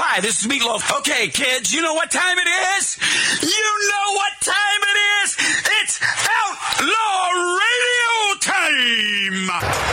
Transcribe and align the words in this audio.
Hi, 0.00 0.20
this 0.20 0.40
is 0.40 0.46
Meatloaf. 0.46 0.98
Okay, 0.98 1.26
kids, 1.26 1.72
you 1.72 1.82
know 1.82 1.92
what 1.92 2.08
time 2.12 2.38
it 2.38 2.46
is? 2.78 2.96
You 3.42 3.48
know 3.50 4.12
what 4.14 4.32
time 4.40 4.80
it 4.86 4.98
is? 5.24 5.36
It's 5.82 5.98
Outlaw 6.30 7.58
Radio 7.58 8.38
time! 8.38 9.87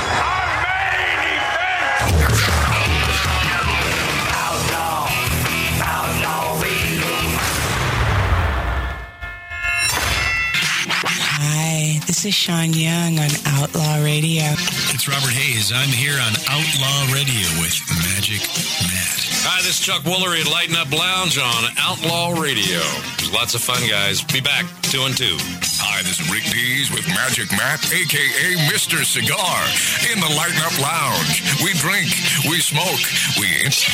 This 12.16 12.32
is 12.32 12.34
Sean 12.34 12.72
Young 12.72 13.20
on 13.20 13.28
Outlaw 13.60 14.00
Radio. 14.00 14.48
It's 14.96 15.04
Robert 15.04 15.36
Hays. 15.36 15.76
I'm 15.76 15.92
here 15.92 16.16
on 16.16 16.32
Outlaw 16.48 17.12
Radio 17.12 17.44
with 17.60 17.76
Magic 18.08 18.40
Matt. 18.88 19.20
Hi, 19.44 19.60
this 19.68 19.76
is 19.76 19.84
Chuck 19.84 20.08
Woolery 20.08 20.40
at 20.40 20.48
Lighten 20.48 20.80
Up 20.80 20.88
Lounge 20.96 21.36
on 21.36 21.76
Outlaw 21.76 22.40
Radio. 22.40 22.80
There's 23.20 23.36
lots 23.36 23.52
of 23.52 23.60
fun, 23.60 23.84
guys. 23.92 24.24
Be 24.24 24.40
back, 24.40 24.64
two 24.88 25.04
and 25.04 25.12
two. 25.12 25.36
Hi, 25.84 26.08
this 26.08 26.24
is 26.24 26.32
Rick 26.32 26.48
Dees 26.56 26.88
with 26.88 27.04
Magic 27.12 27.52
Matt, 27.52 27.84
aka 27.92 28.48
Mr. 28.72 29.04
Cigar, 29.04 29.60
in 30.08 30.16
the 30.24 30.32
Lighten 30.40 30.64
Up 30.64 30.72
Lounge. 30.80 31.44
We 31.68 31.76
drink, 31.84 32.16
we 32.48 32.64
smoke, 32.64 33.04
we 33.36 33.52
interrupt. 33.68 33.92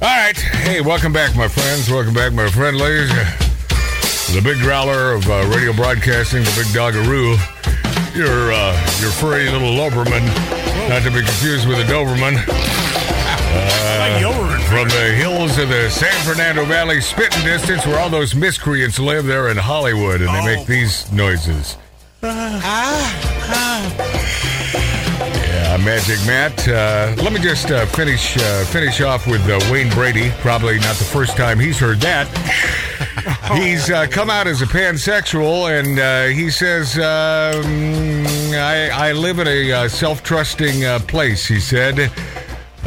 All 0.00 0.08
right. 0.08 0.40
Hey, 0.64 0.80
welcome 0.80 1.12
back, 1.12 1.36
my 1.36 1.52
friends. 1.52 1.92
Welcome 1.92 2.16
back, 2.16 2.32
my 2.32 2.48
friendlies. 2.48 3.12
The 4.32 4.40
big 4.42 4.58
growler 4.58 5.12
of 5.12 5.28
uh, 5.28 5.46
radio 5.54 5.72
broadcasting, 5.72 6.42
the 6.42 6.52
big 6.56 6.66
dogaroo. 6.74 7.36
Your 8.16 8.52
uh, 8.52 8.72
your 9.00 9.10
furry 9.10 9.48
little 9.50 9.70
Doberman, 9.70 10.24
not 10.88 11.02
to 11.02 11.10
be 11.10 11.20
confused 11.20 11.68
with 11.68 11.78
a 11.78 11.84
Doberman. 11.84 12.42
Uh, 13.56 14.58
from 14.68 14.88
the 14.88 15.14
hills 15.14 15.58
of 15.58 15.68
the 15.68 15.88
San 15.90 16.12
Fernando 16.24 16.64
Valley, 16.64 17.00
spitting 17.00 17.44
distance, 17.44 17.86
where 17.86 18.00
all 18.00 18.10
those 18.10 18.34
miscreants 18.34 18.98
live 18.98 19.26
there 19.26 19.48
in 19.50 19.56
Hollywood, 19.56 20.20
and 20.20 20.34
they 20.34 20.56
make 20.56 20.66
these 20.66 21.10
noises. 21.12 21.76
Yeah, 22.22 22.60
Magic 25.84 26.18
Matt. 26.26 26.66
Uh, 26.66 27.14
let 27.22 27.32
me 27.32 27.38
just 27.40 27.70
uh, 27.70 27.86
finish 27.86 28.36
uh, 28.36 28.64
finish 28.64 29.00
off 29.00 29.26
with 29.26 29.48
uh, 29.48 29.60
Wayne 29.70 29.90
Brady. 29.90 30.30
Probably 30.38 30.78
not 30.80 30.96
the 30.96 31.04
first 31.04 31.36
time 31.36 31.60
he's 31.60 31.78
heard 31.78 32.00
that. 32.00 32.26
He's 33.52 33.90
uh, 33.90 34.06
come 34.06 34.30
out 34.30 34.46
as 34.46 34.62
a 34.62 34.66
pansexual, 34.66 35.68
and 35.68 35.98
uh, 35.98 36.34
he 36.34 36.50
says, 36.50 36.96
um, 36.96 38.24
I, 38.54 38.90
"I 38.92 39.12
live 39.12 39.38
in 39.38 39.46
a 39.46 39.72
uh, 39.72 39.88
self-trusting 39.88 40.84
uh, 40.84 40.98
place." 41.00 41.46
He 41.46 41.60
said. 41.60 42.12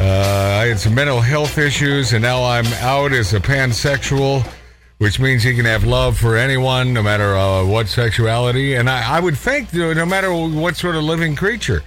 Uh, 0.00 0.60
I 0.62 0.66
had 0.66 0.78
some 0.78 0.94
mental 0.94 1.20
health 1.20 1.58
issues, 1.58 2.12
and 2.12 2.22
now 2.22 2.44
I'm 2.44 2.66
out 2.74 3.12
as 3.12 3.34
a 3.34 3.40
pansexual, 3.40 4.46
which 4.98 5.18
means 5.18 5.42
he 5.42 5.56
can 5.56 5.64
have 5.64 5.82
love 5.82 6.16
for 6.16 6.36
anyone, 6.36 6.92
no 6.92 7.02
matter 7.02 7.36
uh, 7.36 7.64
what 7.66 7.88
sexuality. 7.88 8.74
And 8.74 8.88
I, 8.88 9.16
I 9.16 9.20
would 9.20 9.36
think, 9.36 9.74
no 9.74 10.06
matter 10.06 10.32
what 10.32 10.76
sort 10.76 10.94
of 10.94 11.02
living 11.02 11.34
creature. 11.34 11.82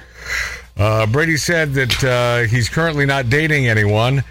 Brady 0.75 1.37
said 1.37 1.73
that 1.75 2.47
he's 2.49 2.67
currently 2.67 3.05
not 3.05 3.29
dating 3.29 3.69
anyone. 3.69 4.25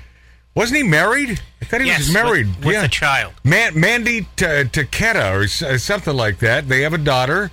Wasn't 0.55 0.77
he 0.77 0.83
married? 0.83 1.41
I 1.63 1.65
thought 1.65 1.81
he 1.81 1.87
Yes, 1.87 2.01
was 2.01 2.13
married. 2.13 2.49
with- 2.57 2.65
with 2.67 2.85
a 2.85 2.89
child. 2.89 3.33
Man, 3.45 3.79
Mandie 3.79 4.23
T- 4.37 4.45
Taketa 4.45 5.33
or 5.33 5.45
s- 5.45 5.63
uh, 5.63 5.79
something 5.79 6.15
like 6.15 6.41
that. 6.41 6.69
They 6.69 6.83
have 6.83 6.93
a 6.93 6.99
daughter, 6.99 7.51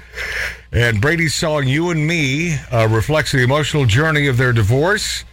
and 0.72 1.00
Brady's 1.00 1.36
song 1.36 1.68
"You 1.68 1.92
and 1.92 2.08
Me" 2.08 2.58
uh, 2.72 2.88
reflects 2.90 3.32
the 3.32 3.44
emotional 3.44 3.86
journey 3.86 4.28
of 4.28 4.38
their 4.38 4.52
divorce. 4.52 5.24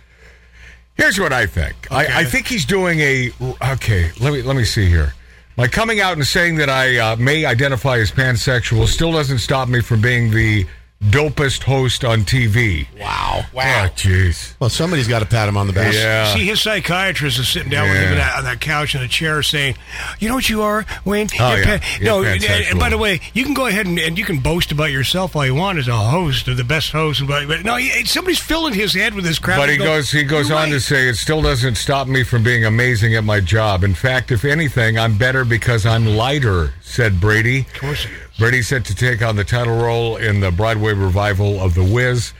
Here's 0.94 1.18
what 1.18 1.32
I 1.32 1.46
think. 1.46 1.74
I, 1.90 2.20
I 2.20 2.24
think 2.24 2.46
he's 2.48 2.64
doing 2.66 3.00
a 3.00 3.32
okay. 3.72 4.10
Let 4.20 4.32
me 4.34 4.42
let 4.42 4.56
me 4.56 4.64
see 4.64 4.86
here. 4.88 5.14
My 5.56 5.66
coming 5.66 6.00
out 6.00 6.12
and 6.16 6.26
saying 6.26 6.56
that 6.56 6.68
I 6.68 6.98
uh, 6.98 7.16
may 7.16 7.44
identify 7.46 7.98
as 7.98 8.10
pansexual 8.12 8.86
still 8.88 9.12
doesn't 9.12 9.38
stop 9.38 9.68
me 9.68 9.80
from 9.80 10.00
being 10.00 10.30
the 10.32 10.66
dopest 11.10 11.62
host 11.64 12.04
on 12.04 12.20
TV. 12.22 12.86
Wow. 12.98 13.42
Wow. 13.52 13.86
jeez. 13.94 14.54
Well, 14.58 14.70
somebody's 14.70 15.06
got 15.08 15.20
to 15.20 15.26
pat 15.26 15.48
him 15.48 15.56
on 15.56 15.66
the 15.66 15.72
back. 15.72 15.92
Yeah. 15.94 16.32
See, 16.34 16.46
his 16.46 16.60
psychiatrist 16.60 17.38
is 17.38 17.48
sitting 17.48 17.70
down 17.70 17.88
with 17.88 17.98
him 17.98 18.12
in 18.12 18.18
that, 18.18 18.38
on 18.38 18.44
that 18.44 18.60
couch 18.60 18.94
in 18.94 19.02
a 19.02 19.08
chair 19.08 19.42
saying, 19.42 19.76
You 20.18 20.28
know 20.28 20.34
what 20.36 20.48
you 20.48 20.62
are, 20.62 20.84
Wayne? 21.04 21.28
Oh, 21.38 21.50
You're 21.54 21.64
yeah. 21.64 21.78
pa- 21.78 21.86
You're 22.00 22.04
no, 22.06 22.22
and, 22.24 22.40
pansexual. 22.42 22.70
and 22.70 22.80
by 22.80 22.88
the 22.88 22.98
way, 22.98 23.20
you 23.34 23.44
can 23.44 23.54
go 23.54 23.66
ahead 23.66 23.86
and, 23.86 23.98
and 23.98 24.18
you 24.18 24.24
can 24.24 24.38
boast 24.40 24.72
about 24.72 24.90
yourself 24.90 25.36
all 25.36 25.44
you 25.44 25.54
want 25.54 25.78
as 25.78 25.88
a 25.88 25.96
host 25.96 26.48
or 26.48 26.54
the 26.54 26.64
best 26.64 26.90
host. 26.92 27.26
But, 27.26 27.46
but 27.48 27.64
no, 27.64 27.76
he- 27.76 28.04
somebody's 28.06 28.38
filling 28.40 28.74
his 28.74 28.94
head 28.94 29.14
with 29.14 29.24
this 29.24 29.38
crap. 29.38 29.58
But 29.58 29.68
he 29.68 29.76
Go, 29.76 29.84
goes 29.84 30.10
he 30.10 30.22
goes 30.24 30.48
"You're 30.48 30.58
on 30.58 30.68
to 30.68 30.74
right." 30.74 30.82
say 30.82 31.08
it 31.08 31.16
still 31.16 31.42
doesn't 31.42 31.74
stop 31.76 32.08
me 32.08 32.22
from 32.24 32.42
being 32.42 32.64
amazing 32.64 33.14
at 33.14 33.24
my 33.24 33.40
job. 33.40 33.84
In 33.84 33.94
fact, 33.94 34.30
if 34.32 34.44
anything, 34.44 34.98
I'm 34.98 35.18
better 35.18 35.44
because 35.44 35.84
I'm 35.86 36.06
lighter, 36.06 36.72
said 36.80 37.20
Brady. 37.20 37.60
Of 37.60 37.74
course 37.80 38.04
he 38.04 38.12
is. 38.14 38.20
Brady's 38.38 38.68
set 38.68 38.84
to 38.86 38.94
take 38.94 39.22
on 39.22 39.36
the 39.36 39.44
title 39.44 39.76
role 39.76 40.16
in 40.16 40.40
the 40.40 40.50
Broadway 40.50 40.92
revival 40.92 41.60
of 41.60 41.74
The 41.74 41.84
Wiz. 41.84 42.32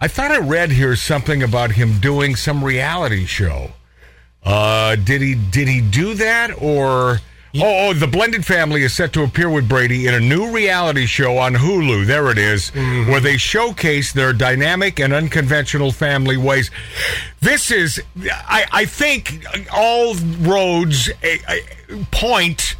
I 0.00 0.06
thought 0.08 0.30
I 0.30 0.38
read 0.38 0.70
here 0.70 0.94
something 0.96 1.42
about 1.42 1.72
him 1.72 1.98
doing 1.98 2.36
some 2.36 2.62
reality 2.64 3.26
show. 3.26 3.72
Uh, 4.44 4.96
did 4.96 5.20
he 5.20 5.34
did 5.34 5.68
he 5.68 5.80
do 5.80 6.14
that 6.14 6.50
or 6.62 7.20
Oh, 7.56 7.88
oh, 7.88 7.94
the 7.94 8.06
blended 8.06 8.46
family 8.46 8.84
is 8.84 8.94
set 8.94 9.12
to 9.14 9.24
appear 9.24 9.50
with 9.50 9.68
Brady 9.68 10.06
in 10.06 10.14
a 10.14 10.20
new 10.20 10.52
reality 10.52 11.04
show 11.06 11.36
on 11.38 11.54
Hulu. 11.54 12.06
There 12.06 12.30
it 12.30 12.38
is, 12.38 12.68
where 12.70 13.18
they 13.18 13.36
showcase 13.36 14.12
their 14.12 14.32
dynamic 14.32 15.00
and 15.00 15.12
unconventional 15.12 15.90
family 15.90 16.36
ways. 16.36 16.70
This 17.40 17.72
is, 17.72 18.00
I, 18.24 18.66
I 18.70 18.84
think, 18.84 19.44
all 19.74 20.14
roads 20.38 21.10
eh, 21.24 21.38
eh, 21.48 21.60
point 22.12 22.76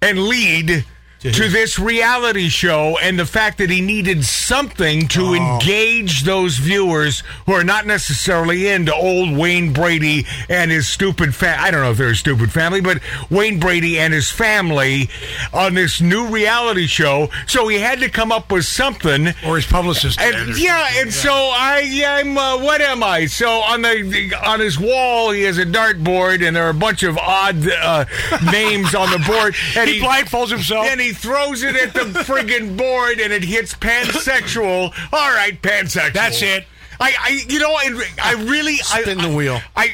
and 0.00 0.28
lead 0.28 0.84
to 1.32 1.48
this 1.48 1.78
reality 1.78 2.48
show 2.48 2.96
and 3.02 3.18
the 3.18 3.26
fact 3.26 3.58
that 3.58 3.70
he 3.70 3.80
needed 3.80 4.24
something 4.24 5.08
to 5.08 5.34
engage 5.34 6.22
those 6.24 6.56
viewers 6.56 7.22
who 7.46 7.52
are 7.52 7.64
not 7.64 7.86
necessarily 7.86 8.68
into 8.68 8.94
old 8.94 9.36
Wayne 9.36 9.72
Brady 9.72 10.26
and 10.48 10.70
his 10.70 10.88
stupid 10.88 11.34
fa- 11.34 11.56
I 11.58 11.70
don't 11.70 11.82
know 11.82 11.90
if 11.90 11.98
they're 11.98 12.10
a 12.10 12.16
stupid 12.16 12.52
family, 12.52 12.80
but 12.80 13.00
Wayne 13.30 13.58
Brady 13.58 13.98
and 13.98 14.12
his 14.14 14.30
family 14.30 15.08
on 15.52 15.74
this 15.74 16.00
new 16.00 16.26
reality 16.28 16.86
show. 16.86 17.28
So 17.46 17.68
he 17.68 17.78
had 17.78 18.00
to 18.00 18.08
come 18.10 18.30
up 18.32 18.50
with 18.52 18.64
something. 18.64 19.28
Or 19.46 19.56
his 19.56 19.66
publicist. 19.66 20.20
And, 20.20 20.58
yeah, 20.58 20.88
and 20.96 21.12
so 21.12 21.32
I, 21.32 22.04
I'm, 22.06 22.36
uh, 22.36 22.58
what 22.58 22.80
am 22.80 23.02
I? 23.02 23.26
So 23.26 23.48
on 23.48 23.82
the 23.82 24.34
on 24.46 24.60
his 24.60 24.78
wall, 24.78 25.30
he 25.30 25.42
has 25.42 25.58
a 25.58 25.64
dartboard, 25.66 26.46
and 26.46 26.54
there 26.56 26.64
are 26.66 26.70
a 26.70 26.74
bunch 26.74 27.02
of 27.02 27.16
odd 27.18 27.66
uh, 27.68 28.04
names 28.52 28.94
on 28.94 29.10
the 29.10 29.18
board. 29.26 29.54
And 29.76 29.88
He 29.90 30.00
blindfolds 30.00 30.50
himself. 30.50 30.86
and 30.86 31.00
he 31.00 31.12
throws 31.16 31.62
it 31.62 31.76
at 31.76 31.94
the 31.94 32.20
friggin' 32.20 32.76
board, 32.76 33.20
and 33.20 33.32
it 33.32 33.44
hits 33.44 33.74
pansexual. 33.74 34.92
All 35.12 35.32
right, 35.32 35.60
pansexual. 35.60 36.12
That's 36.12 36.42
it. 36.42 36.64
I, 36.98 37.14
I, 37.18 37.40
you 37.48 37.58
know, 37.58 37.72
I, 37.72 38.12
I 38.22 38.32
really 38.44 38.76
Spin 38.76 39.20
I, 39.20 39.28
the 39.28 39.36
wheel. 39.36 39.60
I, 39.76 39.92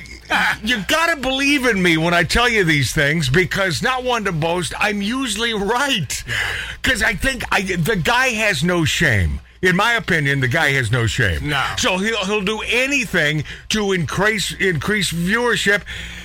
you 0.62 0.82
gotta 0.88 1.16
believe 1.16 1.66
in 1.66 1.82
me 1.82 1.96
when 1.96 2.14
I 2.14 2.22
tell 2.24 2.48
you 2.48 2.64
these 2.64 2.92
things 2.92 3.28
because 3.28 3.82
not 3.82 4.04
one 4.04 4.24
to 4.24 4.32
boast. 4.32 4.72
I'm 4.78 5.02
usually 5.02 5.52
right 5.52 6.24
because 6.80 7.02
I 7.02 7.14
think 7.14 7.42
I, 7.50 7.62
the 7.62 7.96
guy 7.96 8.28
has 8.28 8.62
no 8.62 8.84
shame. 8.84 9.40
In 9.62 9.76
my 9.76 9.92
opinion, 9.92 10.40
the 10.40 10.48
guy 10.48 10.70
has 10.72 10.90
no 10.90 11.06
shame. 11.06 11.48
No. 11.48 11.64
So 11.78 11.96
he'll 11.98 12.24
he'll 12.24 12.42
do 12.42 12.60
anything 12.66 13.44
to 13.68 13.92
increase 13.92 14.52
increase 14.52 15.12
viewership. 15.12 15.82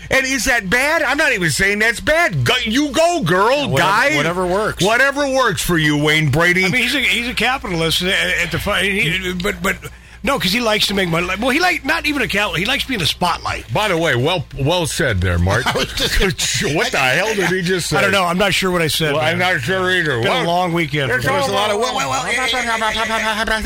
And 0.10 0.26
is 0.26 0.46
that 0.46 0.70
bad? 0.70 1.02
I'm 1.02 1.18
not 1.18 1.34
even 1.34 1.50
saying 1.50 1.80
that's 1.80 2.00
bad. 2.00 2.46
Go, 2.46 2.54
you 2.64 2.92
go, 2.92 3.24
girl, 3.24 3.70
whatever- 3.70 3.78
guy. 3.78 4.16
whatever 4.16 4.46
works. 4.48 4.84
Whatever 4.84 5.28
works 5.30 5.62
for 5.62 5.78
you, 5.78 6.02
Wayne 6.04 6.32
Brady. 6.32 6.66
I 6.66 6.70
mean, 6.70 6.82
he's 6.84 6.96
a 6.96 7.00
he's 7.00 7.28
a 7.28 7.34
capitalist 7.34 8.02
at, 8.02 8.10
at 8.10 8.52
the 8.52 8.60
fi- 8.60 8.84
he, 8.84 9.34
but 9.42 9.62
but 9.62 9.78
no, 10.24 10.38
because 10.38 10.52
he 10.52 10.60
likes 10.60 10.88
to 10.88 10.94
make 10.94 11.10
money. 11.10 11.28
Well, 11.40 11.50
he 11.50 11.60
like 11.60 11.86
not 11.86 12.06
even 12.06 12.22
a 12.22 12.28
capitalist. 12.28 12.60
He 12.60 12.66
likes 12.66 12.84
to 12.84 12.90
be 12.90 12.96
in 12.96 13.00
the 13.00 13.06
spotlight. 13.06 13.72
By 13.74 13.88
the 13.88 13.98
way, 13.98 14.16
well 14.16 14.46
well 14.60 14.86
said 14.86 15.22
there, 15.22 15.40
Mart. 15.40 15.66
what 15.76 15.88
the 15.98 16.98
hell 16.98 17.34
did 17.36 17.50
he 17.50 17.62
just 17.62 17.90
say? 17.90 17.98
I 17.98 18.02
don't 18.02 18.12
know. 18.12 18.24
I'm 18.24 18.38
not 18.38 18.54
sure 18.54 18.72
what 18.72 18.82
I 18.82 18.88
said. 18.88 19.14
Well, 19.14 19.22
I'm 19.22 19.40
not 19.40 19.62
sure 19.62 19.90
either. 19.92 20.18
It's 20.18 20.26
been 20.26 20.34
Well, 20.34 20.44
a 20.44 20.48
long 20.48 20.74
weekend. 20.74 21.10
There's 21.12 21.24
There 21.24 21.34
was 21.34 21.48
a 21.48 21.54
lot 21.54 21.72
of 21.72 21.80
well, 21.80 21.96
well, 21.96 22.10
well. 22.10 22.28
You 22.28 22.48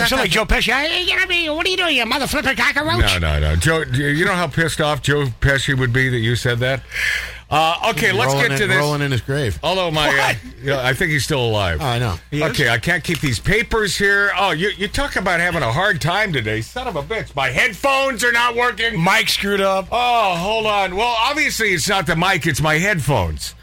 sound 0.05 0.21
like 0.21 0.31
Joe 0.31 0.45
Pesci. 0.45 0.71
Hey, 0.71 1.03
you 1.03 1.17
know 1.17 1.25
me? 1.25 1.49
What 1.49 1.65
are 1.65 1.69
you 1.69 1.77
doing, 1.77 1.95
you 1.95 2.05
mother 2.05 2.27
flipper 2.27 2.55
cockroach? 2.55 2.99
No, 2.99 3.17
no, 3.19 3.39
no. 3.39 3.55
Joe, 3.55 3.83
you 3.91 4.25
know 4.25 4.33
how 4.33 4.47
pissed 4.47 4.81
off 4.81 5.01
Joe 5.01 5.25
Pesci 5.41 5.77
would 5.77 5.93
be 5.93 6.09
that 6.09 6.19
you 6.19 6.35
said 6.35 6.59
that? 6.59 6.81
Uh, 7.51 7.89
okay, 7.89 8.13
let's 8.13 8.33
get 8.33 8.57
to 8.57 8.63
in, 8.63 8.69
this. 8.69 8.77
Rolling 8.77 9.01
in 9.01 9.11
his 9.11 9.19
grave. 9.19 9.59
Although 9.61 9.91
my, 9.91 10.07
uh, 10.07 10.33
yeah, 10.63 10.87
I 10.87 10.93
think 10.93 11.11
he's 11.11 11.25
still 11.25 11.45
alive. 11.45 11.79
Oh, 11.81 11.85
I 11.85 11.99
know. 11.99 12.15
Okay, 12.33 12.69
I 12.69 12.77
can't 12.77 13.03
keep 13.03 13.19
these 13.19 13.39
papers 13.39 13.97
here. 13.97 14.31
Oh, 14.37 14.51
you 14.51 14.69
you 14.69 14.87
talk 14.87 15.17
about 15.17 15.41
having 15.41 15.61
a 15.61 15.71
hard 15.71 15.99
time 15.99 16.31
today, 16.31 16.61
son 16.61 16.87
of 16.87 16.95
a 16.95 17.03
bitch. 17.03 17.35
My 17.35 17.49
headphones 17.49 18.23
are 18.23 18.31
not 18.31 18.55
working. 18.55 18.97
Mike 18.97 19.27
screwed 19.27 19.59
up. 19.59 19.89
Oh, 19.91 20.35
hold 20.37 20.65
on. 20.65 20.95
Well, 20.95 21.13
obviously 21.19 21.73
it's 21.73 21.89
not 21.89 22.07
the 22.07 22.15
mic; 22.15 22.47
it's 22.47 22.61
my 22.61 22.77
headphones. 22.77 23.53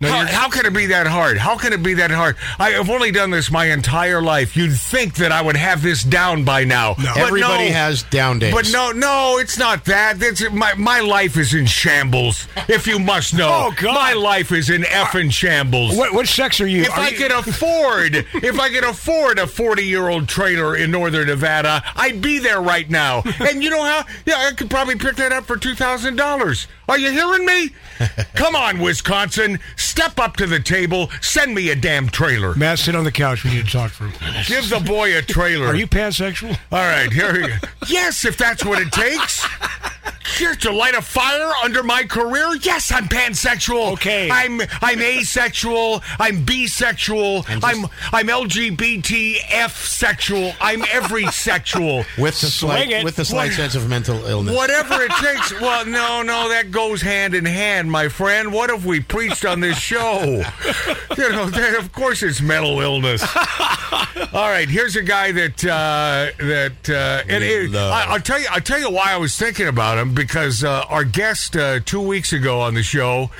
No, 0.00 0.08
how, 0.10 0.26
how 0.26 0.48
can 0.48 0.64
it 0.66 0.72
be 0.72 0.86
that 0.86 1.06
hard? 1.06 1.38
How 1.38 1.56
can 1.56 1.72
it 1.72 1.82
be 1.82 1.94
that 1.94 2.10
hard? 2.10 2.36
I 2.58 2.70
have 2.70 2.88
only 2.88 3.10
done 3.10 3.30
this 3.30 3.50
my 3.50 3.66
entire 3.66 4.22
life. 4.22 4.56
You'd 4.56 4.76
think 4.76 5.14
that 5.16 5.32
I 5.32 5.42
would 5.42 5.56
have 5.56 5.82
this 5.82 6.04
down 6.04 6.44
by 6.44 6.64
now. 6.64 6.94
No. 6.98 7.12
Everybody 7.16 7.68
no. 7.68 7.74
has 7.74 8.02
down 8.04 8.38
days. 8.38 8.54
But 8.54 8.70
no, 8.72 8.92
no, 8.92 9.38
it's 9.40 9.58
not 9.58 9.84
that. 9.86 10.18
That's 10.20 10.48
my 10.50 10.74
my 10.74 11.00
life 11.00 11.36
is 11.36 11.52
in 11.54 11.66
shambles. 11.66 12.46
If 12.68 12.86
you 12.86 12.98
must 12.98 13.34
know, 13.34 13.48
Oh, 13.68 13.74
God. 13.76 13.94
my 13.94 14.12
life 14.12 14.52
is 14.52 14.70
in 14.70 14.82
effing 14.82 15.32
shambles. 15.32 15.96
What, 15.96 16.12
what 16.14 16.26
sex 16.28 16.60
are 16.60 16.66
you? 16.66 16.82
If 16.82 16.90
Are 16.90 17.00
I 17.00 17.08
you- 17.08 17.16
could 17.18 17.32
afford, 17.32 18.14
if 18.14 18.60
I 18.60 18.68
could 18.70 18.84
afford 18.84 19.38
a 19.38 19.46
forty-year-old 19.46 20.28
trailer 20.28 20.76
in 20.76 20.90
northern 20.90 21.26
Nevada, 21.26 21.82
I'd 21.96 22.20
be 22.22 22.38
there 22.38 22.60
right 22.60 22.88
now. 22.88 23.22
And 23.48 23.62
you 23.64 23.70
know 23.70 23.82
how? 23.82 24.04
Yeah, 24.26 24.34
I 24.36 24.52
could 24.52 24.68
probably 24.68 24.96
pick 24.96 25.16
that 25.16 25.32
up 25.32 25.44
for 25.46 25.56
two 25.56 25.74
thousand 25.74 26.16
dollars. 26.16 26.66
Are 26.88 26.98
you 26.98 27.10
hearing 27.10 27.44
me? 27.46 27.70
Come 28.34 28.54
on, 28.56 28.78
Wisconsin, 28.78 29.58
step 29.98 30.20
up 30.20 30.36
to 30.36 30.46
the 30.46 30.60
table. 30.60 31.10
Send 31.20 31.52
me 31.56 31.70
a 31.70 31.74
damn 31.74 32.08
trailer. 32.08 32.54
Matt, 32.54 32.78
sit 32.78 32.94
on 32.94 33.02
the 33.02 33.10
couch. 33.10 33.42
We 33.42 33.50
need 33.50 33.66
to 33.66 33.72
talk 33.72 33.90
for 33.90 34.04
a 34.04 34.06
minute. 34.24 34.46
Give 34.46 34.68
the 34.68 34.78
boy 34.78 35.16
a 35.18 35.22
trailer. 35.22 35.66
Are 35.66 35.74
you 35.74 35.88
pansexual? 35.88 36.56
All 36.70 36.78
right, 36.78 37.12
here 37.12 37.32
we 37.32 37.40
go. 37.48 37.54
Yes, 37.88 38.24
if 38.24 38.36
that's 38.36 38.64
what 38.64 38.80
it 38.80 38.92
takes. 38.92 39.44
Here 40.36 40.54
to 40.54 40.70
light 40.70 40.94
a 40.94 41.02
fire 41.02 41.50
under 41.64 41.82
my 41.82 42.04
career. 42.04 42.54
Yes, 42.62 42.92
I'm 42.92 43.08
pansexual. 43.08 43.92
Okay. 43.94 44.30
I'm 44.30 44.60
I'm 44.82 45.00
asexual. 45.00 46.02
I'm 46.20 46.44
bisexual. 46.44 47.44
I'm 47.64 47.86
I'm 48.12 48.28
LGBTF 48.28 49.70
sexual. 49.70 50.52
I'm 50.60 50.84
every 50.92 51.26
sexual. 51.26 52.04
with 52.18 52.40
the 52.40 52.46
slight, 52.48 52.90
it. 52.90 53.04
with 53.04 53.16
the 53.16 53.24
slight 53.24 53.46
What? 53.48 53.54
sense 53.56 53.74
of 53.74 53.88
mental 53.88 54.24
illness. 54.26 54.54
Whatever 54.54 55.02
it 55.02 55.10
takes. 55.12 55.58
Well, 55.60 55.86
no, 55.86 56.22
no, 56.22 56.48
that 56.50 56.70
goes 56.70 57.00
hand 57.02 57.34
in 57.34 57.44
hand, 57.44 57.90
my 57.90 58.08
friend. 58.08 58.52
What 58.52 58.70
have 58.70 58.84
we 58.86 59.00
preached 59.00 59.44
on 59.44 59.60
this 59.60 59.78
show? 59.88 60.42
You 61.18 61.32
know, 61.32 61.50
of 61.78 61.92
course 61.92 62.22
it's 62.22 62.40
mental 62.40 62.80
illness. 62.80 63.22
All 64.32 64.48
right, 64.48 64.68
here's 64.68 64.94
a 64.94 65.02
guy 65.02 65.32
that 65.32 65.64
uh, 65.64 66.30
that 66.38 66.88
uh, 66.88 67.24
and 67.28 67.42
it, 67.42 67.74
I, 67.74 68.04
I'll 68.10 68.20
tell 68.20 68.38
you. 68.38 68.46
I'll 68.50 68.60
tell 68.60 68.78
you 68.78 68.88
why 68.88 69.12
I 69.12 69.16
was 69.16 69.36
thinking 69.36 69.66
about 69.66 69.98
him 69.98 70.14
because 70.14 70.62
uh, 70.62 70.84
our 70.88 71.02
guest 71.02 71.56
uh, 71.56 71.80
two 71.80 72.00
weeks 72.00 72.32
ago 72.32 72.60
on 72.60 72.74
the 72.74 72.84
show. 72.84 73.30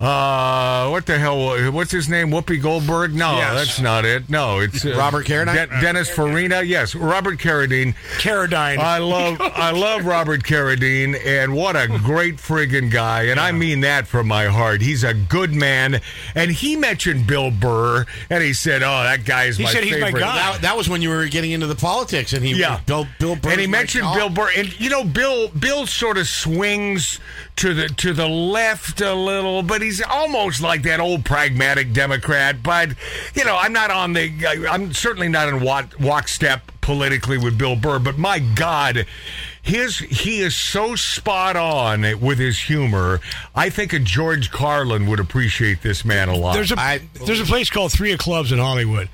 Uh, 0.00 0.88
what 0.90 1.06
the 1.06 1.18
hell? 1.18 1.72
What's 1.72 1.90
his 1.90 2.08
name? 2.08 2.30
Whoopi 2.30 2.62
Goldberg? 2.62 3.12
No, 3.14 3.32
Yes. 3.36 3.54
that's 3.54 3.80
not 3.80 4.04
it. 4.04 4.30
No, 4.30 4.60
it's 4.60 4.84
uh, 4.86 4.94
Robert 4.96 5.26
Carradine? 5.26 5.68
De- 5.68 5.80
Dennis 5.80 6.08
Farina. 6.08 6.62
Yes, 6.62 6.94
Robert 6.94 7.40
Carradine. 7.40 7.96
Carradine. 8.18 8.78
I 8.78 8.98
love 8.98 9.38
I 9.40 9.72
love 9.72 10.04
Robert 10.04 10.44
Carradine, 10.44 11.18
and 11.26 11.52
what 11.52 11.74
a 11.74 11.88
great 11.88 12.36
friggin' 12.36 12.92
guy, 12.92 13.24
and 13.24 13.40
I 13.40 13.50
mean 13.50 13.80
that 13.80 14.06
from 14.06 14.28
my 14.28 14.44
heart. 14.46 14.82
He's 14.82 15.02
a 15.02 15.14
good 15.14 15.52
man, 15.52 16.00
and 16.36 16.52
he 16.52 16.76
mentioned 16.76 17.26
Bill 17.26 17.50
Burr, 17.50 18.06
and 18.30 18.40
he 18.44 18.52
said, 18.52 18.84
"Oh, 18.84 19.02
that 19.02 19.24
guy 19.24 19.44
is 19.46 19.56
He 19.56 19.64
my 19.64 19.70
said 19.72 19.82
he's 19.82 20.00
my 20.00 20.12
guy. 20.12 20.20
that, 20.20 20.62
that 20.62 20.76
was 20.76 20.88
when 20.88 21.02
you 21.02 21.08
were 21.08 21.26
getting 21.26 21.50
into 21.50 21.66
the 21.66 21.74
politics, 21.74 22.32
and 22.32 22.44
he 22.44 22.54
Yeah, 22.54 22.78
Bill 22.86 23.08
Bill 23.18 23.34
Burr 23.34 23.50
and 23.50 23.60
he 23.60 23.66
mentioned. 23.66 24.06
Bill 24.14 24.30
Burr, 24.30 24.48
and 24.56 24.80
you 24.80 24.90
know, 24.90 25.02
Bill 25.02 25.48
Bill 25.48 25.88
sort 25.88 26.18
of 26.18 26.28
swings 26.28 27.18
to 27.58 27.74
the 27.74 27.88
to 27.88 28.12
the 28.12 28.28
left 28.28 29.00
a 29.00 29.12
little, 29.14 29.62
but 29.62 29.82
he's 29.82 30.00
almost 30.02 30.60
like 30.60 30.82
that 30.82 31.00
old 31.00 31.24
pragmatic 31.24 31.92
Democrat. 31.92 32.62
But 32.62 32.90
you 33.34 33.44
know, 33.44 33.56
I'm 33.56 33.72
not 33.72 33.90
on 33.90 34.12
the, 34.12 34.66
I'm 34.70 34.92
certainly 34.92 35.28
not 35.28 35.48
in 35.48 35.60
walk, 35.60 35.94
walk 36.00 36.28
step 36.28 36.70
politically 36.80 37.36
with 37.38 37.58
Bill 37.58 37.76
Burr. 37.76 37.98
But 37.98 38.16
my 38.18 38.38
God. 38.38 39.06
His 39.60 39.98
he 39.98 40.40
is 40.40 40.56
so 40.56 40.94
spot 40.94 41.54
on 41.56 42.20
with 42.20 42.38
his 42.38 42.58
humor. 42.58 43.20
I 43.54 43.68
think 43.68 43.92
a 43.92 43.98
George 43.98 44.50
Carlin 44.50 45.06
would 45.08 45.20
appreciate 45.20 45.82
this 45.82 46.06
man 46.06 46.30
a 46.30 46.36
lot. 46.36 46.54
There's 46.54 46.72
a 46.72 46.78
I- 46.80 47.02
there's 47.26 47.40
a 47.40 47.44
place 47.44 47.68
called 47.68 47.92
Three 47.92 48.12
of 48.12 48.18
Clubs 48.18 48.50
in 48.50 48.58
Hollywood, 48.58 49.10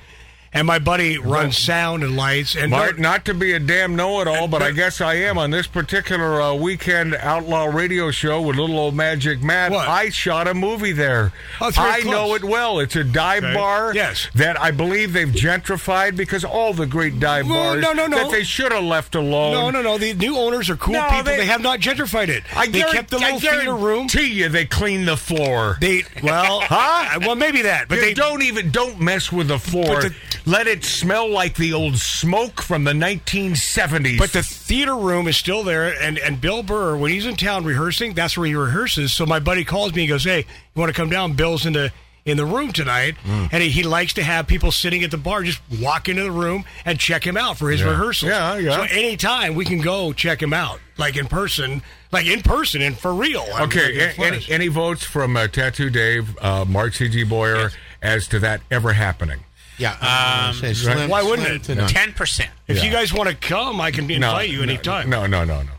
and 0.55 0.65
my 0.65 0.79
buddy 0.79 1.19
runs 1.19 1.57
sound 1.57 2.01
and 2.03 2.15
lights. 2.15 2.55
And 2.55 2.71
Mart, 2.71 2.97
not 2.97 3.25
to 3.25 3.33
be 3.35 3.51
a 3.53 3.59
damn 3.59 3.95
know-it-all, 3.95 4.47
but 4.47 4.63
I 4.63 4.71
guess 4.71 5.01
I 5.01 5.15
am 5.15 5.37
on 5.37 5.51
this 5.51 5.67
particular 5.67 6.41
uh, 6.41 6.53
weekend 6.55 7.13
outlaw 7.15 7.65
radio 7.65 8.09
show 8.09 8.41
with 8.41 8.55
little 8.55 8.79
old 8.79 8.95
Magic 8.95 9.43
Matt. 9.43 9.71
What? 9.71 9.87
I 9.87 10.09
shot 10.09 10.47
a 10.47 10.53
movie 10.53 10.93
there. 10.93 11.31
Oh, 11.61 11.67
I 11.77 12.01
Clubs. 12.01 12.05
know 12.05 12.33
it 12.35 12.43
well. 12.43 12.79
It's 12.79 12.95
a 12.95 13.03
dive 13.03 13.43
Okay. 13.43 13.53
bar. 13.53 13.93
Yes. 13.93 14.27
that 14.33 14.59
I 14.59 14.71
believe 14.71 15.13
they've 15.13 15.27
gentrified 15.27 16.15
because 16.15 16.43
all 16.43 16.73
the 16.73 16.85
great 16.87 17.19
dive 17.19 17.47
Well, 17.47 17.73
bars 17.73 17.81
no, 17.83 17.91
no, 17.93 18.07
no. 18.07 18.17
that 18.23 18.31
they 18.31 18.43
should 18.43 18.71
have 18.71 18.83
left 18.83 19.13
alone. 19.15 19.51
no, 19.53 19.69
no, 19.69 19.81
no. 19.81 19.97
The 19.97 20.13
new 20.13 20.37
owners 20.37 20.69
are 20.69 20.77
cool 20.77 20.93
No, 20.93 21.03
people. 21.09 21.23
they- 21.23 21.35
They, 21.37 21.45
have 21.47 21.61
not 21.61 21.79
gentrified 21.81 22.29
it. 22.29 22.43
I 22.55 22.67
they 22.67 22.81
kept 22.81 23.09
the 23.11 23.19
little 23.19 23.39
theater 23.41 23.75
room. 23.75 24.07
guarantee 24.07 24.33
you 24.33 24.47
they 24.49 24.65
clean 24.65 25.05
the 25.05 25.17
floor. 25.17 25.77
They 25.81 26.03
well, 26.23 26.59
Huh? 26.63 27.19
Well, 27.21 27.35
maybe 27.35 27.63
that, 27.63 27.87
but 27.89 27.95
You 27.95 28.01
they 28.01 28.13
don't 28.13 28.41
even 28.41 28.71
don't 28.71 28.99
mess 29.01 29.31
with 29.33 29.49
the 29.49 29.59
floor. 29.59 30.01
Let 30.45 30.67
it 30.67 30.83
smell 30.85 31.27
like 31.29 31.55
the 31.55 31.73
old 31.73 31.97
smoke 31.97 32.61
from 32.61 32.83
the 32.83 32.93
1970s. 32.93 34.17
But 34.17 34.31
the 34.33 34.43
theater 34.43 34.95
room 34.95 35.27
is 35.27 35.37
still 35.37 35.63
there, 35.63 35.99
and, 36.01 36.17
and 36.19 36.39
Bill 36.39 36.63
Burr, 36.63 36.97
when 36.97 37.11
he's 37.11 37.25
in 37.25 37.35
town 37.35 37.65
rehearsing, 37.65 38.13
that's 38.13 38.37
where 38.37 38.47
he 38.47 38.53
rehearses. 38.53 39.11
So 39.11 39.25
my 39.25 39.39
buddy 39.39 39.63
calls 39.63 39.93
me 39.93 40.03
and 40.03 40.09
goes, 40.09 40.23
"Hey, 40.23 40.39
you 40.39 40.79
want 40.79 40.89
to 40.89 40.93
come 40.95 41.09
down? 41.09 41.33
Bill's 41.33 41.65
in 41.65 41.73
the 41.73 41.91
in 42.25 42.37
the 42.37 42.45
room 42.45 42.71
tonight, 42.71 43.15
Mm. 43.23 43.49
and 43.51 43.61
he, 43.61 43.69
he 43.69 43.83
likes 43.83 44.13
to 44.13 44.23
have 44.23 44.47
people 44.47 44.71
sitting 44.71 45.03
at 45.03 45.11
the 45.11 45.17
bar 45.17 45.43
just 45.43 45.61
walk 45.79 46.09
into 46.09 46.23
the 46.23 46.31
room 46.31 46.65
and 46.83 46.99
check 46.99 47.23
him 47.23 47.37
out 47.37 47.55
for 47.55 47.69
his 47.69 47.83
rehearsals. 47.83 48.31
Yeah, 48.31 48.57
yeah. 48.57 48.75
So 48.77 48.81
anytime 48.83 49.53
we 49.53 49.63
can 49.63 49.79
go 49.79 50.11
check 50.11 50.41
him 50.41 50.51
out, 50.51 50.79
like 50.97 51.17
in 51.17 51.27
person, 51.27 51.83
like 52.11 52.25
in 52.25 52.41
person 52.41 52.81
and 52.81 52.97
for 52.97 53.13
real. 53.13 53.45
I 53.53 53.63
Okay, 53.65 54.11
any, 54.17 54.43
any 54.49 54.67
votes 54.69 55.03
from 55.03 55.37
uh, 55.37 55.47
Tattoo 55.47 55.91
Dave, 55.91 56.35
uh, 56.39 56.65
Mark 56.65 56.95
C.G. 56.95 57.25
Boyer, 57.25 57.71
as 58.01 58.27
to 58.29 58.39
that 58.39 58.61
ever 58.71 58.93
happening? 58.93 59.41
Yeah. 59.77 60.47
Um, 60.53 60.73
slim- 60.73 61.09
Why 61.09 61.23
wouldn't 61.23 61.69
it? 61.69 61.87
Ten 61.89 62.13
percent. 62.13 62.49
if 62.67 62.83
you 62.83 62.91
guys 62.91 63.13
want 63.13 63.29
to 63.29 63.35
come, 63.35 63.81
I 63.81 63.91
can 63.91 64.09
invite 64.09 64.49
you 64.49 64.57
no, 64.57 64.63
anytime. 64.63 65.09
No, 65.09 65.25
no, 65.25 65.43
no, 65.43 65.61
no. 65.61 65.69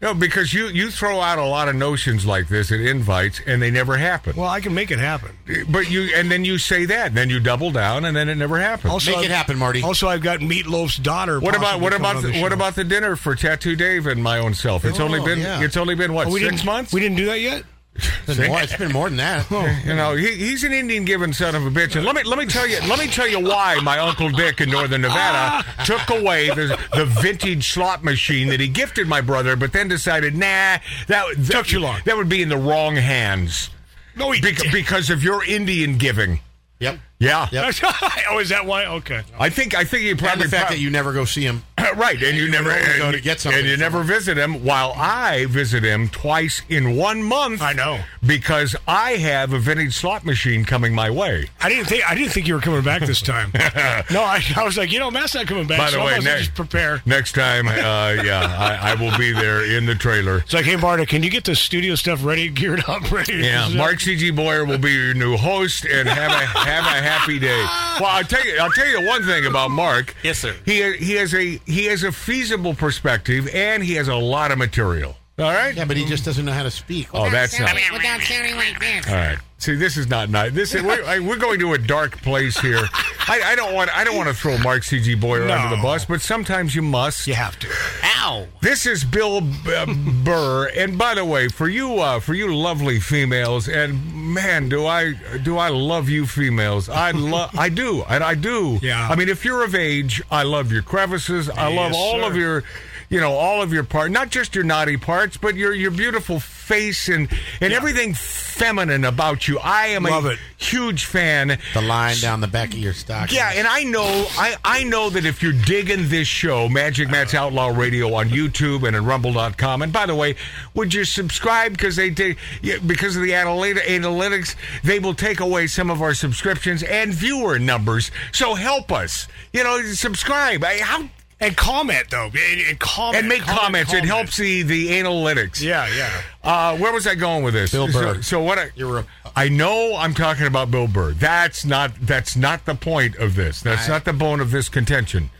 No, 0.00 0.12
because 0.14 0.52
you, 0.52 0.66
you 0.66 0.90
throw 0.90 1.20
out 1.20 1.38
a 1.38 1.44
lot 1.44 1.68
of 1.68 1.76
notions 1.76 2.26
like 2.26 2.48
this 2.48 2.72
at 2.72 2.80
invites, 2.80 3.40
and 3.46 3.62
they 3.62 3.70
never 3.70 3.96
happen. 3.96 4.34
Well, 4.34 4.48
I 4.48 4.60
can 4.60 4.74
make 4.74 4.90
it 4.90 4.98
happen. 4.98 5.30
but 5.70 5.88
you 5.92 6.10
and 6.16 6.28
then 6.28 6.44
you 6.44 6.58
say 6.58 6.86
that, 6.86 7.06
and 7.08 7.16
then 7.16 7.30
you 7.30 7.38
double 7.38 7.70
down, 7.70 8.04
and 8.04 8.16
then 8.16 8.28
it 8.28 8.34
never 8.34 8.58
happens. 8.58 8.92
Also, 8.92 9.12
Make 9.12 9.20
it 9.20 9.24
I've- 9.26 9.34
happen, 9.34 9.58
Marty. 9.58 9.80
Also, 9.80 10.08
I've 10.08 10.20
got 10.20 10.40
Meatloaf's 10.40 10.96
daughter. 10.96 11.38
what 11.38 11.54
about 11.54 11.80
what 11.80 11.92
about 11.94 12.20
the, 12.20 12.32
the 12.32 12.42
what 12.42 12.52
about 12.52 12.74
the 12.74 12.82
dinner 12.82 13.14
for 13.14 13.36
Tattoo 13.36 13.76
Dave 13.76 14.08
and 14.08 14.20
my 14.20 14.38
own 14.38 14.54
self? 14.54 14.84
It's 14.84 14.98
Oh, 14.98 15.04
only 15.04 15.20
been 15.20 15.38
yeah. 15.38 15.62
it's 15.62 15.76
only 15.76 15.94
been 15.94 16.12
what 16.14 16.26
Oh, 16.26 16.30
we 16.30 16.40
six 16.40 16.50
didn't, 16.56 16.66
months. 16.66 16.92
We 16.92 17.00
didn't 17.00 17.18
do 17.18 17.26
that 17.26 17.38
yet. 17.40 17.62
It's 17.94 18.38
been 18.38 18.48
more- 18.48 18.62
it's 18.62 18.76
been 18.76 18.92
more 18.92 19.08
than 19.08 19.18
that. 19.18 19.46
Oh. 19.50 19.66
You 19.84 19.94
know, 19.94 20.14
he, 20.14 20.32
he's 20.34 20.64
an 20.64 20.72
Indian 20.72 21.04
giving 21.04 21.32
son 21.32 21.54
of 21.54 21.66
a 21.66 21.70
bitch, 21.70 21.94
and 21.96 22.04
let 22.06 22.14
me 22.16 22.22
let 22.22 22.38
me 22.38 22.46
tell 22.46 22.66
you 22.66 22.78
let 22.88 22.98
me 22.98 23.06
tell 23.06 23.26
you 23.28 23.38
why 23.40 23.78
my 23.82 23.98
uncle 23.98 24.30
Dick 24.30 24.60
in 24.60 24.70
Northern 24.70 25.02
Nevada 25.02 25.64
took 25.84 26.08
away 26.10 26.48
the 26.48 26.78
the 26.94 27.04
vintage 27.04 27.70
slot 27.72 28.02
machine 28.02 28.48
that 28.48 28.60
he 28.60 28.68
gifted 28.68 29.06
my 29.06 29.20
brother, 29.20 29.56
but 29.56 29.72
then 29.72 29.88
decided, 29.88 30.34
nah, 30.34 30.78
that, 31.08 31.24
that 31.36 31.52
Took 31.52 31.66
too 31.66 31.80
long. 31.80 32.00
That 32.06 32.16
would 32.16 32.28
be 32.30 32.40
in 32.42 32.48
the 32.48 32.56
wrong 32.56 32.96
hands. 32.96 33.68
No, 34.16 34.30
he 34.30 34.40
Bec- 34.40 34.72
because 34.72 35.10
of 35.10 35.22
your 35.22 35.44
Indian 35.44 35.98
giving. 35.98 36.40
Yep. 36.80 36.98
Yeah, 37.22 37.48
Yep. 37.52 37.74
oh, 38.30 38.38
is 38.40 38.48
that 38.48 38.66
why? 38.66 38.86
Okay. 38.86 39.22
I 39.38 39.48
think 39.48 39.74
I 39.74 39.84
think 39.84 40.02
you 40.04 40.10
And 40.10 40.18
probably 40.18 40.44
the 40.44 40.50
fact 40.50 40.66
prob- 40.66 40.74
that 40.76 40.80
you 40.80 40.90
never 40.90 41.12
go 41.12 41.24
see 41.24 41.42
him. 41.42 41.62
right, 41.96 42.20
and 42.22 42.36
you 42.36 42.50
never 42.50 42.70
only 42.70 42.98
go 42.98 43.12
to 43.12 43.20
get 43.20 43.40
something 43.40 43.60
and 43.60 43.68
you 43.68 43.76
never 43.76 44.00
him. 44.00 44.06
visit 44.06 44.36
him. 44.38 44.64
While 44.64 44.92
I 44.96 45.46
visit 45.46 45.82
him 45.84 46.08
twice 46.08 46.62
in 46.68 46.96
one 46.96 47.22
month. 47.22 47.62
I 47.62 47.72
know. 47.72 48.00
because 48.26 48.74
I 48.86 49.12
have 49.12 49.52
a 49.52 49.58
vintage 49.58 49.94
slot 49.94 50.24
machine 50.24 50.64
coming 50.64 50.94
my 50.94 51.10
way. 51.10 51.48
I 51.60 51.68
didn't 51.68 51.86
think 51.86 52.08
I 52.08 52.14
didn't 52.14 52.30
think 52.32 52.46
you 52.48 52.54
were 52.54 52.60
coming 52.60 52.82
back 52.82 53.02
this 53.02 53.20
time. 53.20 53.50
no, 54.10 54.22
I, 54.22 54.42
I 54.56 54.64
was 54.64 54.76
like, 54.76 54.92
you 54.92 54.98
know, 54.98 55.10
Matt's 55.10 55.34
not 55.34 55.46
coming 55.46 55.66
back. 55.66 55.78
By 55.78 55.86
the 55.86 55.90
so 55.92 56.04
way, 56.04 56.18
ne- 56.18 56.38
just 56.38 56.54
prepare. 56.54 57.02
Next 57.06 57.32
time, 57.32 57.66
uh, 57.68 57.72
yeah, 58.24 58.56
I, 58.58 58.92
I 58.92 58.94
will 58.94 59.16
be 59.18 59.32
there 59.32 59.64
in 59.64 59.86
the 59.86 59.94
trailer. 59.94 60.38
It's 60.38 60.52
like, 60.54 60.64
hey, 60.64 60.74
Barta, 60.76 61.06
can 61.06 61.22
you 61.22 61.30
get 61.30 61.44
the 61.44 61.54
studio 61.56 61.94
stuff 61.94 62.24
ready, 62.24 62.48
geared 62.48 62.84
up, 62.88 63.10
ready? 63.10 63.34
Yeah, 63.38 63.68
Mark 63.74 64.00
C.G. 64.00 64.30
Boyer 64.32 64.64
will 64.64 64.78
be 64.78 64.92
your 64.92 65.14
new 65.14 65.36
host, 65.36 65.84
and 65.84 66.08
have 66.08 66.30
a 66.32 66.46
have 66.46 66.84
a 66.84 67.02
happy 67.12 67.38
day. 67.38 67.64
Well, 68.00 68.10
I'll 68.10 68.24
tell 68.24 68.44
you, 68.44 68.58
I'll 68.58 68.70
tell 68.70 68.86
you 68.88 69.06
one 69.06 69.22
thing 69.24 69.46
about 69.46 69.70
Mark. 69.70 70.14
Yes, 70.22 70.38
sir. 70.38 70.54
He 70.64 70.96
he 70.96 71.12
has 71.14 71.34
a 71.34 71.58
he 71.66 71.86
has 71.86 72.02
a 72.04 72.12
feasible 72.12 72.74
perspective, 72.74 73.48
and 73.54 73.82
he 73.82 73.94
has 73.94 74.08
a 74.08 74.16
lot 74.16 74.50
of 74.50 74.58
material. 74.58 75.16
All 75.38 75.46
right. 75.50 75.74
Yeah, 75.74 75.86
but 75.86 75.96
he 75.96 76.04
just 76.04 76.24
doesn't 76.26 76.44
know 76.44 76.52
how 76.52 76.62
to 76.62 76.70
speak. 76.70 77.08
Oh, 77.14 77.30
that's 77.30 77.58
not. 77.58 77.72
Without 77.92 78.20
sounding 78.20 78.54
like 78.56 78.78
this. 78.78 79.08
All 79.08 79.14
right. 79.14 79.38
See, 79.56 79.76
this 79.76 79.96
is 79.96 80.08
not 80.08 80.28
nice. 80.28 80.52
This 80.52 80.74
is 80.74 80.82
we're, 80.82 81.02
I- 81.04 81.20
we're 81.20 81.36
going 81.38 81.58
to 81.60 81.72
a 81.72 81.78
dark 81.78 82.20
place 82.20 82.58
here. 82.58 82.82
I, 83.28 83.40
I 83.44 83.54
don't 83.56 83.72
want 83.74 83.96
I 83.96 84.02
don't 84.04 84.16
want 84.16 84.28
to 84.28 84.34
throw 84.34 84.58
Mark 84.58 84.82
C.G. 84.82 85.14
Boyer 85.14 85.48
under 85.48 85.74
the 85.76 85.80
bus, 85.80 86.04
but 86.04 86.20
sometimes 86.20 86.74
you 86.74 86.82
must. 86.82 87.26
You 87.28 87.34
have 87.34 87.58
to. 87.60 87.68
Ow. 88.02 88.46
This 88.60 88.84
is 88.86 89.04
Bill 89.04 89.40
uh, 89.68 89.86
Burr, 90.24 90.68
and 90.76 90.98
by 90.98 91.14
the 91.14 91.24
way, 91.24 91.46
for 91.48 91.68
you, 91.68 92.00
uh, 92.00 92.18
for 92.20 92.34
you 92.34 92.52
lovely 92.54 92.98
females, 93.00 93.68
and 93.68 94.12
man, 94.34 94.68
do 94.68 94.84
I 94.86 95.14
do 95.44 95.56
I 95.58 95.68
love 95.68 96.08
you 96.08 96.26
females? 96.26 96.88
I 96.88 97.12
love, 97.12 97.56
I 97.56 97.68
do, 97.68 98.02
and 98.08 98.22
I 98.24 98.34
do. 98.34 98.80
Yeah. 98.82 99.08
I 99.08 99.14
mean, 99.14 99.28
if 99.28 99.44
you're 99.44 99.62
of 99.64 99.76
age, 99.76 100.20
I 100.30 100.42
love 100.42 100.72
your 100.72 100.82
crevices. 100.82 101.48
I 101.48 101.68
love 101.72 101.92
Yes, 101.92 101.96
all 101.96 102.24
of 102.24 102.36
your, 102.36 102.64
you 103.12 103.20
know, 103.20 103.34
all 103.34 103.60
of 103.60 103.74
your 103.74 103.84
part, 103.84 104.10
not 104.10 104.30
just 104.30 104.54
your 104.54 104.64
naughty 104.64 104.96
parts, 104.96 105.36
but 105.36 105.54
your 105.54 105.74
your 105.74 105.90
beautiful 105.90 106.40
face 106.40 107.08
and 107.10 107.28
and 107.60 107.74
everything 107.74 108.14
feminine 108.14 109.04
about 109.04 109.46
you. 109.46 109.58
I 109.58 109.88
am 109.88 110.04
Love 110.04 110.24
a 110.24 110.30
it. 110.30 110.38
huge 110.56 111.04
fan. 111.04 111.58
The 111.74 111.82
line 111.82 112.16
down 112.22 112.40
the 112.40 112.48
back 112.48 112.72
of 112.72 112.78
your 112.78 112.94
stock. 112.94 113.30
Yeah, 113.30 113.52
and 113.54 113.66
I 113.68 113.84
know 113.84 114.02
I, 114.38 114.56
I 114.64 114.84
know 114.84 115.10
that 115.10 115.26
if 115.26 115.42
you're 115.42 115.52
digging 115.52 116.08
this 116.08 116.26
show, 116.26 116.70
Magic 116.70 117.10
Matt's 117.10 117.34
Outlaw 117.34 117.68
Radio 117.68 118.14
on 118.14 118.30
YouTube 118.30 118.86
and 118.86 118.96
at 118.96 119.02
rumble.com. 119.02 119.82
And 119.82 119.92
by 119.92 120.06
the 120.06 120.14
way, 120.14 120.34
would 120.72 120.94
you 120.94 121.04
subscribe 121.04 121.72
because 121.72 121.96
they 121.96 122.12
take 122.12 122.38
yeah, 122.62 122.78
because 122.86 123.14
of 123.14 123.22
the 123.22 123.32
analyt- 123.32 123.76
analytics, 123.82 124.56
they 124.82 124.98
will 124.98 125.14
take 125.14 125.40
away 125.40 125.66
some 125.66 125.90
of 125.90 126.00
our 126.00 126.14
subscriptions 126.14 126.82
and 126.82 127.12
viewer 127.12 127.58
numbers. 127.58 128.10
So 128.32 128.54
help 128.54 128.90
us. 128.90 129.28
You 129.52 129.64
know, 129.64 129.82
subscribe. 129.82 130.64
I, 130.64 130.78
how 130.78 131.10
And 131.42 131.56
comment 131.56 132.04
though, 132.10 132.26
and, 132.26 132.60
and 132.68 132.78
comment 132.78 133.18
and 133.18 133.28
make 133.28 133.42
comment, 133.42 133.88
comments. 133.88 133.92
It 133.92 134.04
helps 134.04 134.36
the 134.36 134.62
the 134.62 134.88
analytics. 134.90 135.60
Yeah, 135.60 135.88
yeah. 135.96 136.22
Uh, 136.44 136.76
where 136.78 136.92
was 136.92 137.06
I 137.06 137.16
going 137.16 137.42
with 137.42 137.54
this? 137.54 137.72
Bill 137.72 137.88
Burr. 137.88 138.14
So, 138.16 138.20
so 138.22 138.42
what? 138.42 138.58
I, 138.58 138.70
You 138.76 138.88
were- 138.88 139.04
I 139.34 139.48
know 139.48 139.96
I'm 139.96 140.14
talking 140.14 140.46
about 140.46 140.70
Bill 140.70 140.86
Burr. 140.86 141.12
That's 141.12 141.64
not. 141.64 141.92
That's 142.00 142.36
not 142.36 142.64
the 142.64 142.74
point 142.74 143.16
of 143.16 143.34
this. 143.34 143.60
That's 143.60 143.88
I- 143.88 143.92
not 143.92 144.04
the 144.04 144.12
bone 144.12 144.40
of 144.40 144.50
this 144.52 144.68
contention. 144.68 145.30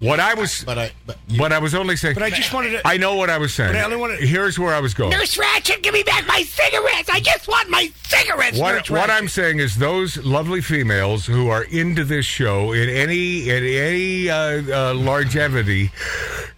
What 0.00 0.18
I 0.18 0.32
was, 0.32 0.64
But 0.64 0.78
I. 0.78 0.92
But 1.06 1.18
but 1.36 1.52
I 1.52 1.58
was 1.58 1.74
only 1.74 1.94
saying. 1.94 2.14
But 2.14 2.22
I 2.22 2.30
just 2.30 2.54
wanted 2.54 2.70
to. 2.70 2.88
I 2.88 2.96
know 2.96 3.16
what 3.16 3.28
I 3.28 3.36
was 3.36 3.52
saying. 3.52 3.70
But 3.74 3.76
I 3.80 3.84
only 3.84 3.96
wanna- 3.98 4.16
Here's 4.16 4.58
where 4.58 4.72
I 4.74 4.80
was 4.80 4.94
going. 4.94 5.10
Nurse 5.10 5.36
Ratched, 5.36 5.82
give 5.82 5.92
me 5.92 6.02
back 6.02 6.26
my 6.26 6.42
cigarettes. 6.42 7.10
I 7.10 7.20
just 7.20 7.46
want 7.46 7.68
my 7.68 7.90
cigarettes. 8.08 8.56
What, 8.58 8.72
Nurse 8.76 8.90
what 8.90 9.10
I'm 9.10 9.28
saying 9.28 9.58
is 9.58 9.76
those 9.76 10.16
lovely 10.24 10.62
females 10.62 11.26
who 11.26 11.48
are 11.50 11.64
into 11.64 12.04
this 12.04 12.24
show 12.24 12.72
in 12.72 12.88
any 12.88 13.50
in 13.50 13.62
any 13.62 14.30
uh, 14.30 14.62
uh, 14.90 14.94
longevity. 14.94 15.90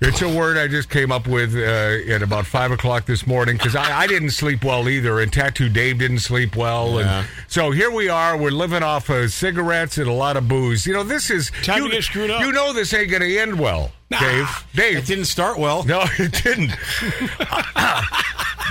It's 0.01 0.23
a 0.23 0.29
word 0.29 0.57
I 0.57 0.67
just 0.69 0.89
came 0.91 1.11
up 1.13 1.27
with 1.29 1.55
uh, 1.55 2.13
at 2.13 2.23
about 2.23 2.47
five 2.47 2.71
o'clock 2.73 3.07
this 3.07 3.25
morning 3.27 3.57
because 3.57 3.75
I, 3.77 4.01
I 4.03 4.07
didn't 4.07 4.31
sleep 4.31 4.65
well 4.65 4.89
either, 4.89 5.21
and 5.21 5.33
Tattoo 5.33 5.69
Dave 5.69 5.99
didn't 5.99 6.21
sleep 6.21 6.57
well, 6.57 6.99
Yeah. 7.01 7.19
and 7.21 7.29
so 7.49 7.71
here 7.73 7.91
we 7.91 8.09
are. 8.09 8.37
We're 8.37 8.51
living 8.51 8.83
off 8.83 9.09
of 9.11 9.33
cigarettes 9.33 9.99
and 9.99 10.09
a 10.09 10.13
lot 10.13 10.37
of 10.37 10.49
booze. 10.49 10.87
You 10.87 10.93
know, 10.95 11.05
this 11.05 11.31
is 11.31 11.51
Time 11.63 11.83
you, 11.83 11.89
to 11.89 11.95
get 11.97 12.05
screwed 12.05 12.31
up. 12.31 12.41
You 12.41 12.51
know, 12.53 12.73
this 12.73 12.93
ain't 12.95 13.11
going 13.11 13.23
end 13.39 13.59
well, 13.59 13.93
Dave. 14.11 14.49
Dave, 14.75 14.99
it 14.99 15.07
didn't 15.07 15.25
start 15.27 15.59
well. 15.59 15.85
no, 15.85 16.05
it 16.19 16.33
didn't. 16.43 16.73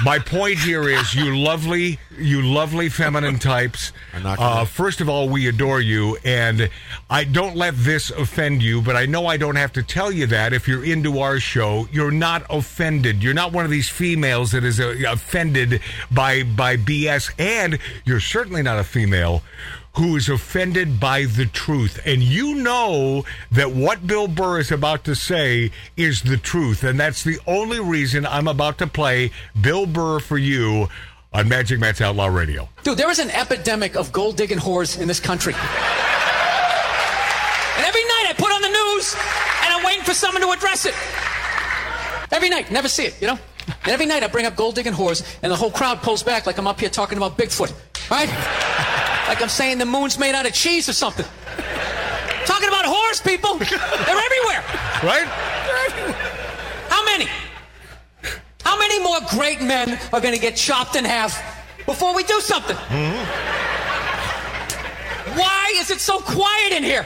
My 0.03 0.17
point 0.17 0.57
here 0.57 0.89
is, 0.89 1.13
you 1.13 1.37
lovely, 1.37 1.99
you 2.17 2.41
lovely 2.41 2.89
feminine 2.89 3.37
types. 3.37 3.91
I'm 4.15 4.23
not 4.23 4.39
gonna- 4.39 4.61
Uh, 4.61 4.65
first 4.65 4.99
of 4.99 5.07
all, 5.07 5.29
we 5.29 5.47
adore 5.47 5.79
you, 5.79 6.17
and 6.25 6.69
I 7.07 7.23
don't 7.23 7.55
let 7.55 7.75
this 7.77 8.09
offend 8.09 8.63
you. 8.63 8.81
But 8.81 8.95
I 8.95 9.05
know 9.05 9.27
I 9.27 9.37
don't 9.37 9.57
have 9.57 9.71
to 9.73 9.83
tell 9.83 10.11
you 10.11 10.25
that. 10.27 10.53
If 10.53 10.67
you're 10.67 10.83
into 10.83 11.19
our 11.19 11.39
show, 11.39 11.87
you're 11.91 12.09
not 12.09 12.43
offended. 12.49 13.21
You're 13.21 13.35
not 13.35 13.51
one 13.53 13.63
of 13.63 13.69
these 13.69 13.89
females 13.89 14.51
that 14.53 14.63
is 14.63 14.79
uh, 14.79 14.95
offended 15.07 15.81
by 16.09 16.43
by 16.43 16.77
BS, 16.77 17.31
and 17.37 17.77
you're 18.03 18.19
certainly 18.21 18.63
not 18.63 18.79
a 18.79 18.83
female 18.83 19.43
who 19.93 20.15
is 20.15 20.29
offended 20.29 20.99
by 20.99 21.25
the 21.25 21.45
truth. 21.45 21.99
And 22.05 22.23
you 22.23 22.55
know 22.55 23.25
that 23.51 23.71
what 23.71 24.07
Bill 24.07 24.27
Burr 24.27 24.59
is 24.59 24.71
about 24.71 25.03
to 25.05 25.15
say 25.15 25.71
is 25.97 26.21
the 26.21 26.37
truth. 26.37 26.83
And 26.83 26.99
that's 26.99 27.23
the 27.23 27.39
only 27.45 27.79
reason 27.79 28.25
I'm 28.25 28.47
about 28.47 28.77
to 28.79 28.87
play 28.87 29.31
Bill 29.59 29.85
Burr 29.85 30.19
for 30.19 30.37
you 30.37 30.87
on 31.33 31.49
Magic 31.49 31.79
Matt's 31.79 32.01
Outlaw 32.01 32.27
Radio. 32.27 32.69
Dude, 32.83 32.97
there 32.97 33.09
is 33.09 33.19
an 33.19 33.29
epidemic 33.31 33.95
of 33.95 34.11
gold 34.11 34.37
digging 34.37 34.59
whores 34.59 34.99
in 34.99 35.07
this 35.07 35.19
country. 35.19 35.53
And 35.53 35.61
every 37.85 38.03
night 38.03 38.25
I 38.29 38.33
put 38.37 38.51
on 38.51 38.61
the 38.61 38.69
news 38.69 39.15
and 39.63 39.73
I'm 39.73 39.83
waiting 39.85 40.03
for 40.03 40.13
someone 40.13 40.41
to 40.41 40.51
address 40.51 40.85
it. 40.85 40.95
Every 42.31 42.49
night, 42.49 42.71
never 42.71 42.87
see 42.87 43.05
it, 43.05 43.21
you 43.21 43.27
know? 43.27 43.37
And 43.83 43.91
every 43.91 44.05
night 44.05 44.23
I 44.23 44.27
bring 44.27 44.45
up 44.45 44.55
gold 44.55 44.75
digging 44.75 44.93
whores 44.93 45.23
and 45.41 45.51
the 45.51 45.55
whole 45.55 45.71
crowd 45.71 46.01
pulls 46.01 46.23
back 46.23 46.45
like 46.45 46.57
I'm 46.57 46.67
up 46.67 46.79
here 46.79 46.89
talking 46.89 47.17
about 47.17 47.37
Bigfoot, 47.37 47.73
right? 48.09 49.00
Like 49.31 49.41
I'm 49.41 49.47
saying 49.47 49.77
the 49.77 49.85
moon's 49.85 50.19
made 50.19 50.35
out 50.35 50.45
of 50.45 50.51
cheese 50.51 50.89
or 50.89 50.93
something. 50.93 51.25
Talking 52.45 52.67
about 52.67 52.83
whores, 52.83 53.23
people. 53.23 53.55
They're 53.55 54.19
everywhere. 54.27 54.61
Right? 55.01 55.25
They're 55.65 55.85
everywhere. 55.87 56.17
How 56.89 57.05
many? 57.05 57.29
How 58.61 58.77
many 58.77 58.99
more 59.01 59.19
great 59.29 59.61
men 59.61 59.97
are 60.11 60.19
going 60.19 60.33
to 60.33 60.39
get 60.41 60.57
chopped 60.57 60.97
in 60.97 61.05
half 61.05 61.41
before 61.85 62.13
we 62.13 62.23
do 62.23 62.41
something? 62.41 62.75
hmm 62.75 63.23
Why 65.39 65.71
is 65.77 65.89
it 65.91 66.01
so 66.01 66.19
quiet 66.19 66.73
in 66.73 66.83
here? 66.83 67.03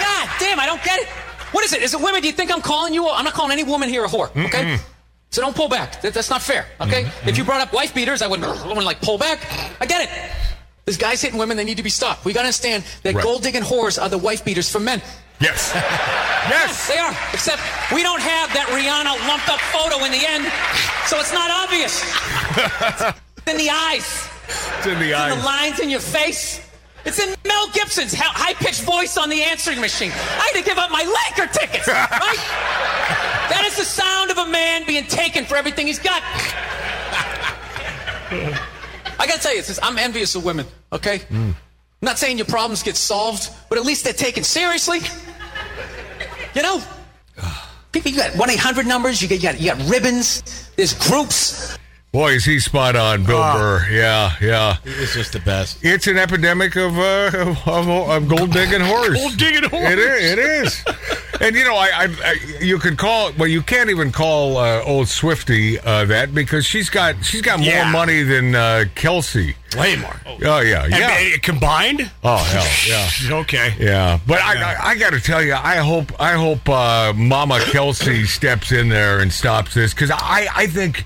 God 0.00 0.28
damn, 0.40 0.58
I 0.58 0.66
don't 0.66 0.82
get 0.82 0.98
it. 1.02 1.06
What 1.52 1.64
is 1.64 1.72
it? 1.72 1.82
Is 1.82 1.94
it 1.94 2.00
women? 2.00 2.20
Do 2.20 2.26
you 2.26 2.32
think 2.34 2.50
I'm 2.52 2.62
calling 2.62 2.92
you? 2.94 3.06
a- 3.06 3.12
I'm 3.14 3.24
not 3.24 3.34
calling 3.34 3.52
any 3.52 3.62
woman 3.62 3.88
here 3.88 4.04
a 4.04 4.08
whore, 4.08 4.30
okay? 4.46 4.76
So 5.30 5.40
don't 5.42 5.54
pull 5.54 5.68
back. 5.68 6.02
That- 6.02 6.12
that's 6.14 6.30
not 6.30 6.42
fair, 6.42 6.66
okay? 6.80 7.04
Mm-hmm. 7.04 7.28
If 7.28 7.38
you 7.38 7.44
brought 7.44 7.60
up 7.60 7.72
wife 7.72 7.94
beaters, 7.94 8.20
I 8.22 8.26
wouldn't, 8.26 8.48
I 8.48 8.66
wouldn't 8.66 8.84
like 8.84 9.00
pull 9.00 9.16
back. 9.18 9.38
I 9.80 9.86
get 9.86 10.02
it. 10.02 10.10
There's 10.84 10.96
guys 10.96 11.22
hitting 11.22 11.38
women, 11.38 11.56
they 11.56 11.64
need 11.64 11.76
to 11.76 11.82
be 11.84 11.90
stopped. 11.90 12.24
We 12.24 12.32
gotta 12.32 12.46
understand 12.46 12.84
that 13.04 13.14
Right. 13.14 13.22
gold 13.22 13.42
digging 13.44 13.62
whores 13.62 14.00
are 14.02 14.08
the 14.08 14.18
wife 14.18 14.44
beaters 14.44 14.68
for 14.68 14.80
men. 14.80 15.00
Yes. 15.40 15.70
yes. 15.74 16.88
They 16.88 16.98
are, 16.98 17.16
except 17.32 17.62
we 17.94 18.02
don't 18.02 18.20
have 18.20 18.52
that 18.54 18.66
Rihanna 18.74 19.28
lumped 19.28 19.48
up 19.48 19.60
photo 19.70 20.04
in 20.04 20.10
the 20.10 20.20
end, 20.26 20.44
so 21.06 21.18
it's 21.20 21.32
not 21.32 21.50
obvious. 21.50 22.02
it's 23.38 23.46
in 23.52 23.56
the 23.56 23.70
eyes, 23.70 24.28
It's 24.78 24.86
in 24.86 24.98
the 24.98 25.08
in 25.10 25.14
eyes. 25.14 25.36
the 25.38 25.44
lines 25.44 25.78
in 25.80 25.90
your 25.90 26.00
face. 26.00 26.60
It's 27.06 27.18
in 27.20 27.34
Mel 27.46 27.68
Gibson's 27.72 28.12
high 28.14 28.52
pitched 28.54 28.82
voice 28.82 29.16
on 29.16 29.30
the 29.30 29.42
answering 29.42 29.80
machine. 29.80 30.10
I 30.12 30.50
had 30.52 30.58
to 30.58 30.62
give 30.68 30.76
up 30.76 30.90
my 30.90 31.04
Laker 31.06 31.46
tickets, 31.52 31.86
right? 31.88 33.39
That 33.50 33.64
is 33.66 33.76
the 33.76 33.84
sound 33.84 34.30
of 34.30 34.38
a 34.38 34.46
man 34.46 34.86
being 34.86 35.04
taken 35.04 35.44
for 35.44 35.56
everything 35.56 35.86
he's 35.86 35.98
got. 35.98 36.22
I 38.32 39.26
gotta 39.26 39.40
tell 39.40 39.54
you, 39.54 39.62
this, 39.62 39.78
I'm 39.82 39.98
envious 39.98 40.34
of 40.34 40.44
women, 40.44 40.66
okay? 40.92 41.22
I'm 41.30 41.56
not 42.06 42.18
saying 42.18 42.38
your 42.38 42.46
problems 42.46 42.82
get 42.82 42.96
solved, 42.96 43.50
but 43.68 43.78
at 43.78 43.84
least 43.84 44.04
they're 44.04 44.12
taken 44.12 44.44
seriously. 44.44 45.00
You 46.54 46.62
know? 46.62 46.82
People, 47.92 48.12
you 48.12 48.16
got 48.16 48.36
1 48.36 48.50
800 48.50 48.86
numbers, 48.86 49.20
you 49.20 49.28
got, 49.28 49.34
you, 49.36 49.42
got, 49.42 49.60
you 49.60 49.70
got 49.72 49.90
ribbons, 49.90 50.70
there's 50.76 50.94
groups. 50.94 51.76
Boy, 52.12 52.32
is 52.32 52.44
he 52.44 52.58
spot 52.58 52.96
on, 52.96 53.24
Bill 53.24 53.40
Burr. 53.40 53.86
Yeah, 53.90 54.32
yeah. 54.40 54.76
He 54.82 54.90
It's 54.90 55.14
just 55.14 55.32
the 55.32 55.38
best. 55.40 55.78
It's 55.82 56.08
an 56.08 56.18
epidemic 56.18 56.74
of 56.76 56.98
uh, 56.98 57.54
of, 57.66 57.88
of 57.88 58.28
gold 58.28 58.52
digging 58.52 58.80
horse. 58.80 59.14
Gold 59.14 59.36
digging 59.36 59.70
whores. 59.70 59.92
It 59.92 59.98
is. 60.00 60.32
It 60.32 60.38
is. 60.40 60.84
And 61.40 61.56
you 61.56 61.64
know, 61.64 61.74
I, 61.76 61.88
I, 61.94 62.08
I 62.24 62.36
you 62.60 62.78
could 62.78 62.98
call 62.98 63.32
well, 63.38 63.48
you 63.48 63.62
can't 63.62 63.88
even 63.90 64.12
call 64.12 64.58
uh, 64.58 64.82
old 64.82 65.08
Swifty 65.08 65.78
uh, 65.80 66.04
that 66.06 66.34
because 66.34 66.66
she's 66.66 66.90
got 66.90 67.24
she's 67.24 67.40
got 67.40 67.58
more 67.60 67.68
Yeah. 67.68 67.90
money 67.90 68.22
than 68.22 68.54
uh, 68.54 68.84
Kelce. 68.94 69.54
Way 69.76 69.96
more. 69.96 70.20
Oh 70.26 70.60
yeah, 70.60 70.84
And, 70.84 70.92
yeah. 70.94 71.30
uh, 71.34 71.38
combined? 71.42 72.10
Oh 72.24 72.36
hell, 72.38 72.66
yeah. 72.88 73.08
Okay. 73.40 73.74
Yeah, 73.78 74.18
but 74.26 74.40
I, 74.40 74.60
I, 74.74 74.88
I 74.90 74.94
got 74.96 75.12
to 75.12 75.20
tell 75.20 75.42
you, 75.42 75.54
I 75.54 75.76
hope 75.76 76.12
I 76.20 76.32
hope 76.32 76.68
uh, 76.68 77.12
Mama 77.14 77.58
Kelce 77.58 78.26
steps 78.26 78.72
in 78.72 78.88
there 78.88 79.20
and 79.20 79.32
stops 79.32 79.74
this 79.74 79.94
because 79.94 80.10
I 80.10 80.48
I 80.54 80.66
think 80.66 81.04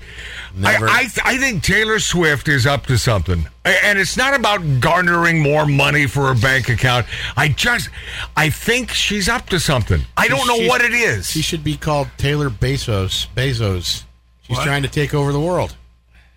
Never. 0.57 0.87
I, 0.87 1.01
I 1.23 1.33
I 1.33 1.37
think 1.37 1.63
Taylor 1.63 1.99
Swift 1.99 2.47
is 2.47 2.65
up 2.65 2.85
to 2.87 2.97
something, 2.97 3.45
and 3.65 3.99
it's 3.99 4.15
not 4.15 4.33
about 4.33 4.61
garnering 4.79 5.41
more 5.41 5.65
money 5.65 6.07
for 6.07 6.33
her 6.33 6.41
bank 6.41 6.69
account. 6.69 7.05
I 7.35 7.49
just 7.49 7.89
I 8.37 8.49
think 8.49 8.89
she's 8.91 9.27
up 9.29 9.49
to 9.49 9.59
something. 9.59 10.01
I 10.15 10.27
don't 10.29 10.47
know 10.47 10.55
She's- 10.55 10.69
what 10.69 10.81
it 10.81 10.93
is. 10.93 11.29
She 11.29 11.41
should 11.41 11.63
be 11.63 11.75
called 11.77 12.07
Taylor 12.17 12.49
Bezos. 12.49 13.27
Bezos. 13.35 14.03
She's 14.43 14.57
What? 14.57 14.63
trying 14.63 14.83
to 14.83 14.89
take 14.89 15.13
over 15.13 15.31
the 15.33 15.41
world, 15.41 15.75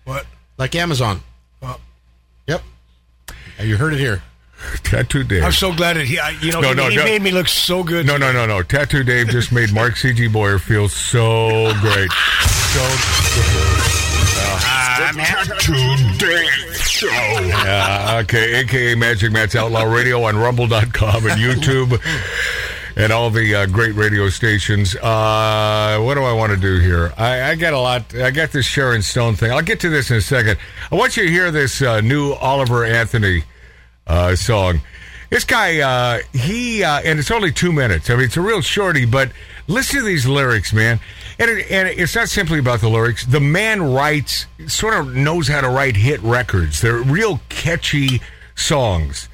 What? 0.03 0.25
like 0.57 0.75
Amazon. 0.75 1.21
Uh, 3.59 3.63
You 3.63 3.77
heard 3.77 3.93
it 3.93 3.99
here. 3.99 4.21
Tattoo 4.83 5.23
Dave. 5.23 5.43
I'm 5.43 5.51
so 5.53 5.73
glad 5.73 5.95
that 5.95 6.05
he, 6.05 6.19
I, 6.19 6.31
you 6.41 6.51
know, 6.51 6.59
No, 6.59 6.69
he, 6.69 6.75
no, 6.75 6.89
he 6.89 6.95
no. 6.97 7.03
made 7.05 7.21
me 7.21 7.31
look 7.31 7.47
so 7.47 7.81
good. 7.83 8.05
no, 8.05 8.17
no, 8.17 8.31
no, 8.33 8.45
no. 8.45 8.61
Tattoo 8.61 9.03
Dave 9.03 9.29
just 9.29 9.51
made 9.53 9.73
Mark 9.73 9.95
C.G. 9.95 10.27
Boyer 10.27 10.59
feel 10.59 10.89
so 10.89 11.71
great. 11.79 12.11
So 12.11 12.81
Tattoo 15.15 15.95
Dave 16.17 16.75
Show. 16.75 17.07
Yeah, 17.07 18.19
okay, 18.23 18.55
aka 18.59 18.95
Magic 18.95 19.31
Matt's 19.31 19.55
Outlaw 19.55 19.83
Radio 19.83 20.23
on 20.23 20.35
Rumble.com 20.37 21.25
and 21.27 21.39
YouTube 21.39 21.99
and 22.99 23.13
all 23.13 23.29
the 23.29 23.55
uh, 23.55 23.65
great 23.65 23.95
radio 23.95 24.27
stations. 24.27 24.93
Uh, 24.97 25.99
what 26.01 26.15
do 26.15 26.23
I 26.23 26.33
want 26.33 26.51
to 26.51 26.57
do 26.57 26.79
here? 26.79 27.13
I, 27.17 27.51
I 27.51 27.55
got 27.55 27.71
a 27.71 27.79
lot. 27.79 28.13
I 28.13 28.29
got 28.29 28.51
this 28.51 28.65
Sharon 28.65 29.01
Stone 29.01 29.35
thing. 29.35 29.53
I'll 29.53 29.61
get 29.61 29.79
to 29.81 29.89
this 29.89 30.11
in 30.11 30.17
a 30.17 30.21
second. 30.21 30.59
I 30.91 30.95
want 30.95 31.15
you 31.15 31.23
to 31.23 31.31
hear 31.31 31.49
this 31.49 31.81
uh, 31.81 32.01
new 32.01 32.33
Oliver 32.33 32.83
Anthony 32.83 33.45
uh, 34.05 34.35
song. 34.35 34.81
This 35.29 35.45
guy, 35.45 35.79
uh, 35.79 36.19
he, 36.33 36.83
uh, 36.83 36.99
and 37.05 37.19
it's 37.19 37.31
only 37.31 37.53
two 37.53 37.71
minutes. 37.71 38.09
I 38.09 38.15
mean, 38.15 38.25
it's 38.25 38.35
a 38.35 38.41
real 38.41 38.61
shorty, 38.61 39.05
but 39.05 39.31
listen 39.67 39.99
to 39.99 40.05
these 40.05 40.27
lyrics, 40.27 40.73
man. 40.73 40.99
And, 41.37 41.51
it, 41.51 41.71
and 41.71 41.87
it's 41.87 42.15
not 42.15 42.27
simply 42.27 42.59
about 42.59 42.81
the 42.81 42.89
lyrics. 42.89 43.25
The 43.25 43.39
man 43.39 43.81
writes, 43.81 44.45
sort 44.67 44.95
of 44.95 45.15
knows 45.15 45.47
how 45.47 45.61
to 45.61 45.69
write 45.69 45.95
hit 45.95 46.21
records. 46.21 46.81
They're 46.81 46.97
real 46.97 47.39
catchy 47.47 48.21
songs. 48.55 49.29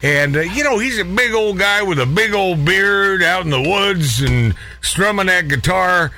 And, 0.00 0.36
uh, 0.36 0.40
you 0.40 0.62
know, 0.62 0.78
he's 0.78 0.98
a 0.98 1.04
big 1.04 1.32
old 1.32 1.58
guy 1.58 1.82
with 1.82 1.98
a 1.98 2.06
big 2.06 2.32
old 2.32 2.64
beard 2.64 3.20
out 3.20 3.44
in 3.44 3.50
the 3.50 3.60
woods 3.60 4.20
and 4.20 4.54
strumming 4.80 5.26
that 5.26 5.48
guitar. 5.48 6.12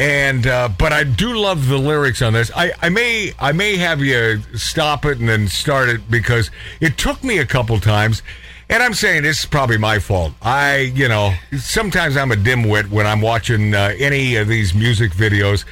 And, 0.00 0.46
uh, 0.46 0.70
but 0.76 0.92
I 0.92 1.04
do 1.04 1.36
love 1.36 1.68
the 1.68 1.78
lyrics 1.78 2.22
on 2.22 2.32
this. 2.32 2.50
I, 2.56 2.72
I 2.82 2.88
may, 2.88 3.32
I 3.38 3.52
may 3.52 3.76
have 3.76 4.00
you 4.00 4.42
stop 4.54 5.04
it 5.04 5.20
and 5.20 5.28
then 5.28 5.46
start 5.46 5.88
it 5.90 6.10
because 6.10 6.50
it 6.80 6.98
took 6.98 7.22
me 7.22 7.38
a 7.38 7.46
couple 7.46 7.78
times. 7.78 8.22
And 8.68 8.82
I'm 8.82 8.94
saying 8.94 9.22
this 9.24 9.40
is 9.40 9.46
probably 9.46 9.76
my 9.76 9.98
fault. 9.98 10.32
I, 10.40 10.92
you 10.94 11.06
know, 11.06 11.34
sometimes 11.58 12.16
I'm 12.16 12.32
a 12.32 12.36
dimwit 12.36 12.88
when 12.90 13.06
I'm 13.06 13.20
watching 13.20 13.74
uh, 13.74 13.94
any 13.98 14.36
of 14.36 14.48
these 14.48 14.74
music 14.74 15.12
videos. 15.12 15.64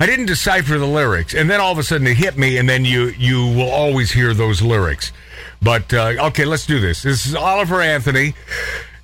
I 0.00 0.06
didn't 0.06 0.26
decipher 0.26 0.76
the 0.76 0.86
lyrics, 0.86 1.32
and 1.32 1.48
then 1.48 1.60
all 1.60 1.72
of 1.72 1.78
a 1.78 1.84
sudden 1.84 2.06
it 2.08 2.16
hit 2.16 2.36
me, 2.36 2.58
and 2.58 2.68
then 2.68 2.84
you 2.84 3.08
you 3.18 3.46
will 3.46 3.70
always 3.70 4.10
hear 4.10 4.34
those 4.34 4.62
lyrics. 4.62 5.12
But 5.62 5.94
uh, 5.94 6.14
okay, 6.28 6.44
let's 6.44 6.66
do 6.66 6.80
this. 6.80 7.02
This 7.02 7.24
is 7.26 7.34
Oliver 7.34 7.80
Anthony. 7.80 8.34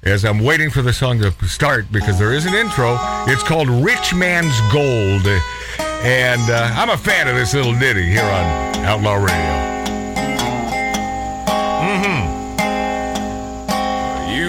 As 0.03 0.25
I'm 0.25 0.41
waiting 0.41 0.71
for 0.71 0.83
the 0.83 0.93
song 0.93 1.19
to 1.21 1.33
start 1.49 1.91
because 1.91 2.17
there 2.19 2.33
is 2.33 2.47
an 2.47 2.55
intro. 2.55 2.97
It's 3.27 3.43
called 3.43 3.69
"Rich 3.69 4.15
Man's 4.15 4.59
Gold," 4.73 5.27
and 5.79 6.51
uh, 6.51 6.71
I'm 6.75 6.91
a 6.91 6.97
fan 6.97 7.29
of 7.29 7.35
this 7.35 7.55
little 7.55 7.77
ditty 7.79 8.05
here 8.07 8.23
on 8.23 8.85
Outlaw 8.85 9.15
Radio. 9.15 9.76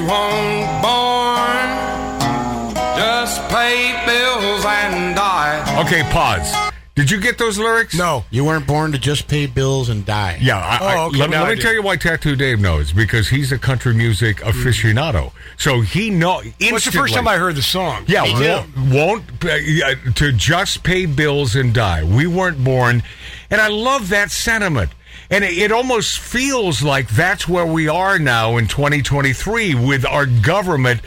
You 0.07 0.13
weren't 0.13 0.81
born, 0.81 1.67
just 2.95 3.41
pay 3.49 3.91
bills 4.05 4.63
and 4.65 5.13
die. 5.17 5.81
Okay, 5.85 6.01
pause. 6.13 6.49
Did 6.95 7.11
you 7.11 7.19
get 7.19 7.37
those 7.37 7.59
lyrics? 7.59 7.93
No. 7.93 8.23
You 8.31 8.45
weren't 8.45 8.65
born 8.65 8.93
to 8.93 8.97
just 8.97 9.27
pay 9.27 9.45
bills 9.47 9.89
and 9.89 10.05
die. 10.05 10.37
Yeah, 10.41 10.57
I, 10.59 10.77
I- 10.77 10.97
Oh, 10.97 11.07
okay, 11.07 11.17
let, 11.17 11.29
me- 11.29 11.35
let 11.35 11.45
I 11.45 11.49
me 11.49 11.55
do. 11.55 11.61
tell 11.61 11.73
you 11.73 11.81
why 11.83 11.97
Tattoo 11.97 12.37
Dave 12.37 12.59
knows 12.61 12.93
because 12.93 13.27
he's 13.27 13.51
a 13.51 13.59
country 13.59 13.93
music 13.93 14.37
aficionado. 14.37 15.33
So 15.57 15.81
he 15.81 16.09
know. 16.09 16.41
What's 16.61 16.85
the 16.85 16.91
first 16.91 17.13
time 17.13 17.27
I 17.27 17.35
heard 17.35 17.55
the 17.55 17.61
song? 17.61 18.05
Yeah, 18.07 18.23
won't, 18.23 18.77
won't 18.93 19.45
uh, 19.45 19.55
yeah, 19.55 19.93
to 20.15 20.31
just 20.31 20.83
pay 20.83 21.05
bills 21.05 21.55
and 21.55 21.73
die. 21.73 22.03
We 22.05 22.25
weren't 22.27 22.63
born, 22.63 23.03
and 23.49 23.61
I 23.61 23.67
love 23.67 24.09
that 24.09 24.31
sentiment. 24.31 24.91
And 25.29 25.43
it, 25.43 25.71
almost 25.71 26.19
feels 26.19 26.81
like 26.81 27.09
that's 27.09 27.47
where 27.47 27.65
we 27.65 27.89
are 27.89 28.17
now 28.17 28.55
in 28.57 28.67
2023 28.67 29.75
with 29.75 30.05
our 30.05 30.25
government 30.25 31.01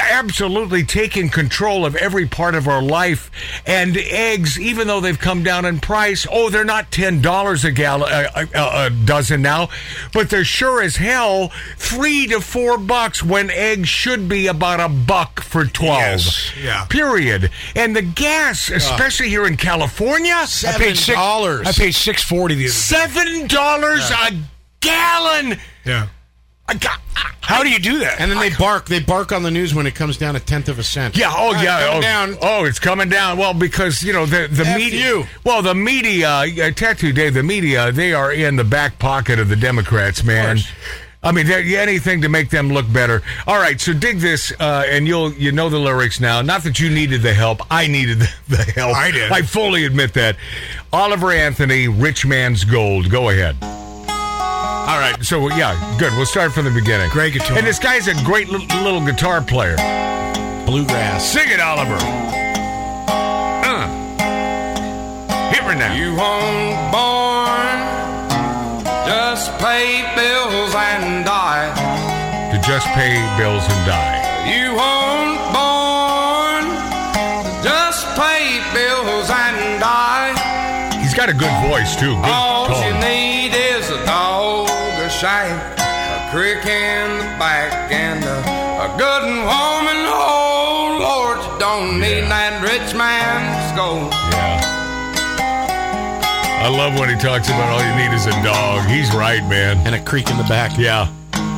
absolutely 0.00 0.84
taking 0.84 1.28
control 1.28 1.84
of 1.86 1.96
every 1.96 2.26
part 2.26 2.54
of 2.54 2.68
our 2.68 2.82
life. 2.82 3.30
And 3.66 3.96
eggs, 3.96 4.58
even 4.58 4.86
though 4.86 5.00
they've 5.00 5.18
come 5.18 5.42
down 5.42 5.64
in 5.64 5.80
price, 5.80 6.26
oh, 6.30 6.50
they're 6.50 6.64
not 6.64 6.90
ten 6.90 7.20
dollars 7.20 7.64
a 7.64 7.72
gallon, 7.72 8.10
a, 8.12 8.46
a, 8.54 8.86
a 8.86 8.90
dozen 8.90 9.42
now, 9.42 9.68
but 10.12 10.30
they're 10.30 10.44
sure 10.44 10.82
as 10.82 10.96
hell 10.96 11.52
three 11.76 12.26
to 12.28 12.40
four 12.40 12.78
bucks 12.78 13.22
when 13.22 13.50
eggs 13.50 13.88
should 13.88 14.28
be 14.28 14.46
about 14.46 14.80
a 14.80 14.88
buck 14.88 15.40
for 15.40 15.64
twelve. 15.64 15.98
Yes, 15.98 16.52
yeah. 16.62 16.84
Period. 16.86 17.50
And 17.74 17.94
the 17.94 18.02
gas, 18.02 18.70
especially 18.70 19.28
here 19.28 19.46
in 19.46 19.56
California, 19.56 20.32
I 20.34 20.74
paid 20.78 20.96
six 20.96 21.16
dollars. 21.18 21.66
I 21.66 21.72
paid 21.72 21.94
six 21.94 22.22
forty 22.22 22.54
the 22.54 22.64
other 22.64 22.72
seven 22.72 23.46
dollars 23.46 24.10
a 24.10 24.36
gallon. 24.80 25.58
Yeah. 25.84 26.08
Got, 26.66 26.98
How 27.42 27.62
do 27.62 27.68
you 27.68 27.78
do 27.78 27.98
that? 28.00 28.20
And 28.20 28.30
then 28.30 28.38
they 28.38 28.50
bark. 28.56 28.86
They 28.86 28.98
bark 29.00 29.32
on 29.32 29.42
the 29.42 29.50
news 29.50 29.74
when 29.74 29.86
it 29.86 29.94
comes 29.94 30.16
down 30.16 30.34
a 30.34 30.40
tenth 30.40 30.68
of 30.68 30.78
a 30.78 30.82
cent. 30.82 31.16
Yeah. 31.16 31.28
Oh, 31.30 31.52
Ah, 31.54 31.62
yeah. 31.62 31.90
Oh, 31.92 32.00
down. 32.00 32.36
oh, 32.42 32.64
it's 32.64 32.78
coming 32.78 33.08
down. 33.10 33.36
Well, 33.38 33.52
because 33.54 34.02
you 34.02 34.12
know 34.12 34.24
the 34.26 34.48
the 34.50 34.64
F 34.66 34.76
media. 34.78 35.06
you. 35.06 35.24
Well, 35.44 35.60
the 35.62 35.74
media, 35.74 36.28
uh, 36.30 36.70
tattoo 36.70 37.12
Dave. 37.12 37.34
The 37.34 37.42
media, 37.42 37.92
they 37.92 38.12
are 38.14 38.32
in 38.32 38.56
the 38.56 38.64
back 38.64 38.98
pocket 38.98 39.38
of 39.38 39.48
the 39.50 39.56
Democrats, 39.56 40.24
man. 40.24 40.58
I 41.22 41.32
mean, 41.32 41.50
anything 41.50 42.20
to 42.22 42.28
make 42.28 42.50
them 42.50 42.70
look 42.70 42.90
better. 42.92 43.22
All 43.46 43.56
right, 43.56 43.80
so 43.80 43.92
dig 43.94 44.18
this, 44.18 44.52
uh, 44.60 44.84
and 44.86 45.06
you'll 45.06 45.32
you 45.34 45.52
know 45.52 45.68
the 45.68 45.78
lyrics 45.78 46.20
now. 46.20 46.42
Not 46.42 46.64
that 46.64 46.80
you 46.80 46.90
needed 46.90 47.22
the 47.22 47.32
help, 47.34 47.60
I 47.70 47.86
needed 47.86 48.20
the, 48.20 48.28
the 48.48 48.62
help. 48.72 48.96
I 48.96 49.10
did. 49.10 49.30
I 49.30 49.42
fully 49.42 49.84
admit 49.84 50.14
that. 50.14 50.36
Oliver 50.92 51.30
Anthony, 51.30 51.88
Rich 51.88 52.24
Man's 52.26 52.64
Gold. 52.64 53.10
Go 53.10 53.28
ahead. 53.28 53.56
All 54.86 54.98
right, 54.98 55.16
so 55.24 55.48
yeah, 55.56 55.74
good. 55.98 56.12
We'll 56.12 56.26
start 56.26 56.52
from 56.52 56.64
the 56.66 56.70
beginning. 56.70 57.08
Great 57.10 57.32
guitar. 57.32 57.56
And 57.56 57.66
this 57.66 57.78
guy's 57.78 58.06
a 58.08 58.14
great 58.24 58.48
li- 58.48 58.66
little 58.82 59.00
guitar 59.04 59.40
player. 59.40 59.76
Bluegrass. 60.66 61.24
Sing 61.24 61.48
it, 61.50 61.60
Oliver. 61.60 61.96
Uh. 63.08 63.88
Hit 65.52 65.62
me 65.66 65.74
now. 65.76 65.94
You 65.94 66.12
weren't 66.14 66.92
born, 66.92 67.78
just 69.08 69.50
pay 69.58 70.04
bills 70.16 70.74
and 70.74 71.24
die. 71.24 71.72
to 72.52 72.58
just 72.66 72.86
pay 72.88 73.14
bills 73.38 73.64
and 73.64 73.86
die. 73.88 74.20
You 74.44 74.76
weren't 74.76 75.40
born, 75.56 76.64
just 77.64 78.04
pay 78.20 78.60
bills 78.76 79.30
and 79.30 79.80
die. 79.80 80.32
He's 81.00 81.14
got 81.14 81.28
a 81.28 81.34
good 81.34 81.52
voice 81.68 81.96
too. 81.96 82.14
Good 82.16 82.24
All 82.24 82.68
you 82.86 82.94
need 83.00 83.52
is 83.54 83.90
a 83.90 83.98
dog, 84.06 84.23
a 85.22 85.74
a 86.14 86.30
crick 86.30 86.66
in 86.66 87.18
the 87.18 87.24
back, 87.38 87.92
and 87.92 88.24
a, 88.24 88.38
a 88.82 88.88
good 88.98 89.22
woman. 89.22 89.98
Oh 90.10 90.98
Lord, 91.00 91.38
you 91.38 91.58
don't 91.58 92.00
need 92.00 92.24
that 92.28 92.60
rich 92.62 92.94
man's 92.94 93.76
gold. 93.76 94.12
Yeah. 94.32 94.74
I 96.64 96.68
love 96.68 96.98
when 96.98 97.08
he 97.10 97.16
talks 97.16 97.48
about 97.48 97.68
all 97.68 97.82
you 97.84 97.94
need 97.94 98.14
is 98.14 98.26
a 98.26 98.32
dog. 98.42 98.88
He's 98.88 99.14
right, 99.14 99.42
man. 99.48 99.78
And 99.86 99.94
a 99.94 100.02
creek 100.02 100.30
in 100.30 100.36
the 100.36 100.44
back. 100.44 100.78
Yeah. 100.78 101.08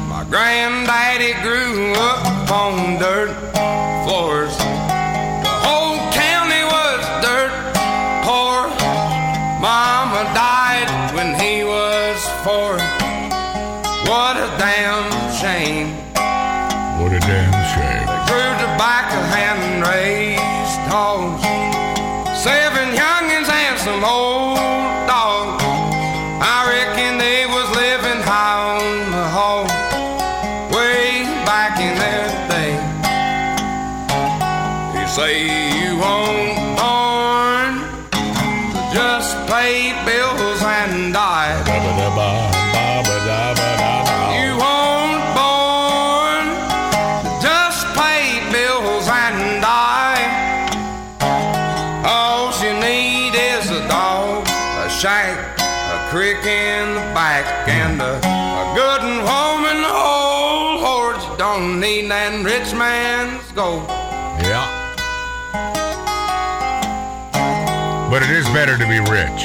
My 0.09 0.25
granddaddy 0.29 1.33
grew 1.43 1.93
up 1.95 2.51
on 2.51 2.99
dirt 2.99 3.33
floors. 4.05 4.57
The 4.59 5.57
whole 5.65 5.99
county 6.13 6.63
was 6.67 7.01
dirt 7.23 7.55
poor. 8.27 8.67
Mama 9.61 10.23
died 10.35 10.91
when 11.15 11.39
he 11.41 11.65
was 11.65 12.19
four. 12.45 12.86
What 14.57 14.65
a 14.65 14.73
damn 14.73 15.35
shame. 15.37 15.89
What 16.99 17.13
a 17.13 17.21
damn 17.21 17.53
shame. 17.77 18.07
Grew 18.25 18.51
tobacco 18.65 19.21
and 19.37 19.87
raised 19.87 20.81
hogs. 20.89 21.43
Seven 22.43 22.97
youngins 22.97 23.51
and 23.51 23.79
some 23.79 24.03
old 24.03 24.56
better 68.57 68.79
to 68.79 68.89
be 68.89 68.99
rich. 69.11 69.45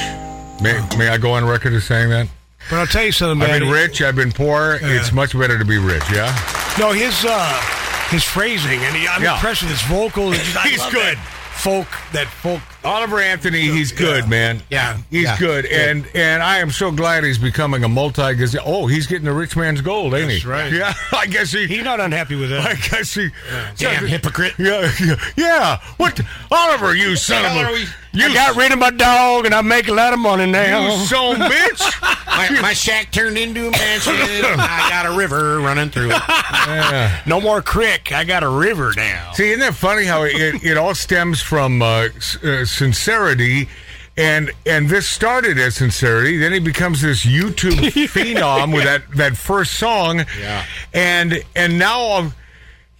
May, 0.62 0.80
may 0.96 1.08
I 1.10 1.18
go 1.18 1.32
on 1.32 1.44
record 1.44 1.74
as 1.74 1.84
saying 1.84 2.08
that? 2.08 2.28
But 2.70 2.76
I'll 2.78 2.86
tell 2.86 3.04
you 3.04 3.12
something, 3.12 3.38
man. 3.40 3.50
I've 3.50 3.60
been 3.60 3.70
rich, 3.70 4.00
I've 4.00 4.16
been 4.16 4.32
poor. 4.32 4.78
It's 4.80 5.12
much 5.12 5.38
better 5.38 5.58
to 5.58 5.64
be 5.66 5.76
rich, 5.76 6.02
yeah? 6.10 6.32
No, 6.78 6.92
his 6.92 7.22
uh, 7.28 7.60
his 8.08 8.24
phrasing, 8.24 8.80
and 8.80 8.96
he, 8.96 9.06
I'm 9.06 9.22
Yeah. 9.22 9.34
impressed 9.34 9.62
with 9.62 9.70
his 9.72 9.82
vocal. 9.82 10.32
Just- 10.32 10.56
He's 10.66 10.82
good. 10.86 11.18
that 11.18 11.52
folk, 11.56 11.88
that 12.12 12.26
folk. 12.26 12.62
Oliver 12.84 13.20
Anthony, 13.20 13.60
he's 13.62 13.92
good, 13.92 14.28
man. 14.28 14.62
Yeah, 14.70 14.98
he's 15.10 15.24
yeah, 15.24 15.38
good, 15.38 15.64
good. 15.64 15.72
and 15.72 16.06
and 16.14 16.42
I 16.42 16.58
am 16.58 16.70
so 16.70 16.90
glad 16.90 17.24
he's 17.24 17.38
becoming 17.38 17.84
a 17.84 17.88
multi. 17.88 18.22
Oh, 18.64 18.86
he's 18.86 19.06
getting 19.06 19.24
the 19.26 19.32
rich 19.32 19.56
man's 19.56 19.80
gold, 19.80 20.14
ain't 20.14 20.28
That's 20.28 20.42
he? 20.42 20.48
right. 20.48 20.72
Yeah, 20.82 20.94
I 21.12 21.26
guess 21.26 21.52
he. 21.52 21.66
He's 21.66 21.84
not 21.84 22.00
unhappy 22.00 22.34
with 22.34 22.50
it. 22.52 22.58
I 22.60 22.74
guess 22.74 23.14
he. 23.14 23.28
Damn 23.76 24.06
hypocrite. 24.06 24.54
Yeah, 24.58 24.90
yeah, 25.00 25.14
yeah. 25.36 25.80
What, 25.96 26.20
Oliver? 26.50 26.94
You 26.94 27.14
son 27.16 27.44
of 27.44 27.68
a. 27.68 27.72
we- 27.72 27.86
You, 28.14 28.26
I 28.26 28.34
got 28.34 28.56
rid 28.56 28.72
of 28.72 28.78
my 28.78 28.90
dog, 28.90 29.46
and 29.46 29.54
I 29.54 29.62
make 29.62 29.88
a 29.88 29.92
lot 29.94 30.12
of 30.12 30.18
money 30.18 30.44
now. 30.44 30.84
you 30.92 30.98
son 31.06 31.36
bitch. 31.36 32.18
My, 32.32 32.48
my 32.62 32.72
shack 32.72 33.10
turned 33.12 33.36
into 33.36 33.68
a 33.68 33.70
mansion. 33.70 34.14
I 34.16 34.86
got 34.88 35.04
a 35.04 35.16
river 35.18 35.60
running 35.60 35.90
through 35.90 36.12
it. 36.12 36.22
Yeah. 36.28 37.20
no 37.26 37.42
more 37.42 37.60
crick. 37.60 38.10
I 38.10 38.24
got 38.24 38.42
a 38.42 38.48
river 38.48 38.94
now. 38.96 39.32
See, 39.32 39.48
isn't 39.50 39.60
that 39.60 39.74
funny 39.74 40.04
how 40.06 40.22
it, 40.22 40.34
it 40.64 40.78
all 40.78 40.94
stems 40.94 41.42
from 41.42 41.82
uh, 41.82 42.08
uh, 42.42 42.64
sincerity 42.72 43.68
And 44.16 44.50
and 44.66 44.90
this 44.90 45.08
started 45.08 45.58
as 45.58 45.76
sincerity. 45.76 46.36
Then 46.36 46.52
he 46.52 46.58
becomes 46.60 47.00
this 47.00 47.24
YouTube 47.24 47.78
phenom 48.12 48.74
with 48.74 48.84
that, 48.84 49.02
that 49.16 49.36
first 49.38 49.74
song. 49.78 50.26
Yeah. 50.38 50.66
And 50.92 51.42
and 51.56 51.78
now 51.78 52.12
um, 52.18 52.34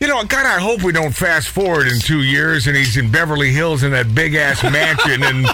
you 0.00 0.08
know, 0.08 0.24
God, 0.24 0.46
I 0.46 0.58
hope 0.58 0.82
we 0.82 0.90
don't 0.92 1.12
fast 1.14 1.48
forward 1.48 1.86
in 1.86 2.00
two 2.00 2.22
years 2.22 2.66
and 2.66 2.74
he's 2.74 2.96
in 2.96 3.10
Beverly 3.12 3.52
Hills 3.52 3.82
in 3.82 3.90
that 3.92 4.14
big 4.14 4.34
ass 4.34 4.62
mansion 4.72 5.22
and 5.22 5.46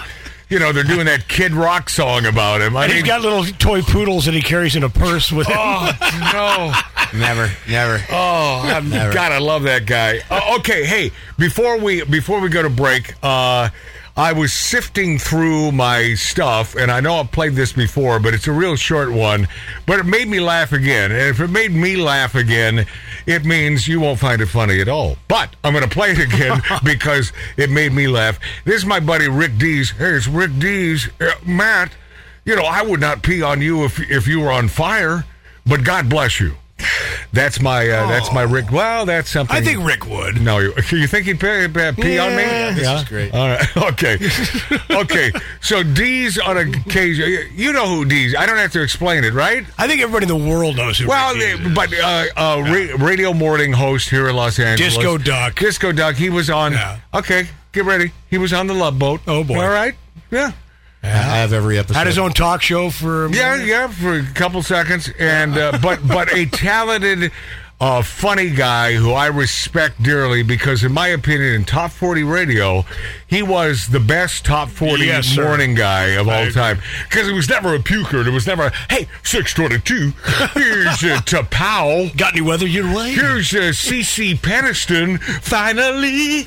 you 0.49 0.57
know, 0.57 0.71
they're 0.71 0.83
doing 0.83 1.05
that 1.05 1.27
Kid 1.27 1.51
Rock 1.51 1.89
song 1.89 2.25
about 2.25 2.61
him. 2.61 2.75
I 2.75 2.85
And 2.85 2.93
he's 2.93 3.03
mean, 3.03 3.07
got 3.09 3.21
little 3.21 3.43
toy 3.59 3.81
poodles 3.83 4.25
that 4.25 4.33
he 4.33 4.41
carries 4.41 4.75
in 4.75 4.83
a 4.83 4.89
purse 4.89 5.29
with 5.31 5.45
him. 5.47 5.57
oh 5.59 5.91
no. 6.33 7.19
Never, 7.19 7.51
never. 7.67 8.01
Oh, 8.11 8.61
I'm, 8.65 8.89
God, 8.89 9.31
I 9.31 9.39
love 9.39 9.63
that 9.63 9.85
guy. 9.85 10.21
Uh, 10.29 10.55
okay, 10.59 10.85
hey, 10.85 11.11
before 11.37 11.77
we 11.77 12.03
before 12.03 12.39
we 12.39 12.49
go 12.49 12.61
to 12.63 12.69
break, 12.69 13.13
uh, 13.21 13.69
I 14.19 14.33
was 14.33 14.51
sifting 14.51 15.17
through 15.17 15.71
my 15.71 16.13
stuff, 16.15 16.75
and 16.75 16.91
I 16.91 16.99
know 16.99 17.21
I've 17.21 17.31
played 17.31 17.53
this 17.53 17.71
before, 17.71 18.19
but 18.19 18.33
it's 18.33 18.47
a 18.47 18.51
real 18.51 18.75
short 18.75 19.13
one. 19.13 19.47
But 19.85 19.99
it 19.99 20.05
made 20.05 20.27
me 20.27 20.41
laugh 20.41 20.73
again, 20.73 21.13
and 21.13 21.21
if 21.21 21.39
it 21.39 21.49
made 21.49 21.71
me 21.71 21.95
laugh 21.95 22.35
again, 22.35 22.85
it 23.25 23.45
means 23.45 23.87
you 23.87 24.01
won't 24.01 24.19
find 24.19 24.41
it 24.41 24.47
funny 24.47 24.81
at 24.81 24.89
all. 24.89 25.15
But 25.29 25.55
I'm 25.63 25.71
going 25.71 25.87
to 25.87 25.89
play 25.89 26.11
it 26.11 26.19
again 26.19 26.61
because 26.83 27.31
it 27.55 27.69
made 27.69 27.93
me 27.93 28.09
laugh. 28.09 28.37
This 28.65 28.75
is 28.75 28.85
my 28.85 28.99
buddy 28.99 29.29
Rick 29.29 29.57
Dees. 29.57 29.91
Hey, 29.91 30.09
it's 30.09 30.27
Rick 30.27 30.59
Dees. 30.59 31.07
Uh, 31.21 31.31
Matt, 31.45 31.93
you 32.43 32.57
know 32.57 32.65
I 32.65 32.81
would 32.81 32.99
not 32.99 33.23
pee 33.23 33.41
on 33.41 33.61
you 33.61 33.85
if 33.85 34.01
if 34.11 34.27
you 34.27 34.41
were 34.41 34.51
on 34.51 34.67
fire, 34.67 35.23
but 35.65 35.85
God 35.85 36.09
bless 36.09 36.41
you. 36.41 36.57
That's 37.31 37.61
my 37.61 37.87
uh, 37.87 38.07
that's 38.07 38.33
my 38.33 38.41
Rick. 38.41 38.71
Well, 38.71 39.05
that's 39.05 39.29
something. 39.29 39.55
I 39.55 39.61
think 39.61 39.85
Rick 39.85 40.07
would. 40.07 40.41
No, 40.41 40.57
you, 40.57 40.73
you 40.91 41.05
think 41.07 41.25
he'd 41.27 41.39
pee, 41.39 41.67
pee 42.01 42.17
on 42.17 42.35
me? 42.35 42.41
Yeah. 42.41 42.71
This 42.71 43.01
is 43.01 43.07
great. 43.07 43.33
All 43.33 43.47
right. 43.47 43.65
Okay. 43.89 44.17
okay. 44.89 45.31
So 45.61 45.83
Dees 45.83 46.37
on 46.39 46.57
occasion. 46.57 47.49
You 47.53 47.71
know 47.73 47.87
who 47.87 48.05
Dees? 48.05 48.35
I 48.35 48.45
don't 48.45 48.57
have 48.57 48.71
to 48.73 48.81
explain 48.81 49.23
it, 49.23 49.33
right? 49.33 49.65
I 49.77 49.87
think 49.87 50.01
everybody 50.01 50.31
in 50.31 50.39
the 50.43 50.49
world 50.49 50.75
knows 50.77 50.97
who 50.97 51.07
Well, 51.07 51.35
they- 51.35 51.55
but 51.73 51.93
uh, 51.93 52.25
uh, 52.35 52.61
ra- 52.65 53.05
radio 53.05 53.33
morning 53.33 53.73
host 53.73 54.09
here 54.09 54.27
in 54.29 54.35
Los 54.35 54.57
Angeles, 54.59 54.95
Disco 54.95 55.17
Duck. 55.17 55.55
Disco 55.59 55.91
Duck. 55.91 56.15
He 56.15 56.29
was 56.29 56.49
on. 56.49 56.71
Yeah. 56.73 56.99
Okay, 57.13 57.47
get 57.73 57.85
ready. 57.85 58.11
He 58.29 58.37
was 58.37 58.53
on 58.53 58.67
the 58.67 58.73
Love 58.73 58.97
Boat. 58.97 59.21
Oh, 59.27 59.43
boy. 59.43 59.61
All 59.61 59.69
right. 59.69 59.95
Yeah. 60.31 60.51
I 61.03 61.07
have 61.07 61.53
every 61.53 61.77
episode. 61.77 61.97
had 61.97 62.07
his 62.07 62.17
own 62.17 62.31
talk 62.33 62.61
show 62.61 62.89
for 62.89 63.25
a 63.25 63.31
Yeah, 63.31 63.53
minute. 63.53 63.67
yeah, 63.67 63.87
for 63.87 64.15
a 64.19 64.25
couple 64.33 64.61
seconds, 64.63 65.09
and 65.17 65.57
uh, 65.57 65.79
but 65.81 66.05
but 66.05 66.33
a 66.33 66.45
talented, 66.45 67.31
uh, 67.79 68.01
funny 68.01 68.49
guy 68.49 68.93
who 68.95 69.13
I 69.13 69.27
respect 69.27 70.03
dearly 70.03 70.43
because, 70.43 70.83
in 70.83 70.91
my 70.91 71.07
opinion, 71.07 71.53
in 71.53 71.63
top 71.63 71.91
forty 71.91 72.23
radio, 72.23 72.85
he 73.29 73.41
was 73.43 73.87
the 73.87 73.99
best 73.99 74.45
top 74.45 74.69
forty 74.69 75.05
Yes, 75.05 75.35
morning 75.37 75.75
guy 75.75 76.07
of 76.19 76.27
all 76.27 76.41
agree. 76.41 76.53
time. 76.53 76.79
Because 77.09 77.27
it 77.27 77.33
was 77.33 77.49
never 77.49 77.75
a 77.75 77.79
puker. 77.79 78.19
And 78.19 78.27
it 78.27 78.31
was 78.31 78.47
never, 78.47 78.65
a, 78.67 78.73
hey, 78.89 79.07
six 79.23 79.53
twenty 79.53 79.79
two. 79.79 80.11
Here's 80.53 81.03
uh, 81.03 81.21
to 81.27 81.43
Powell. 81.43 82.09
Got 82.15 82.33
any 82.33 82.41
weather 82.41 82.67
you're 82.67 82.83
late? 82.93 83.15
Here's 83.15 83.53
uh, 83.53 83.71
CeCe 83.71 84.37
Peniston. 84.39 85.19
Finally, 85.21 86.45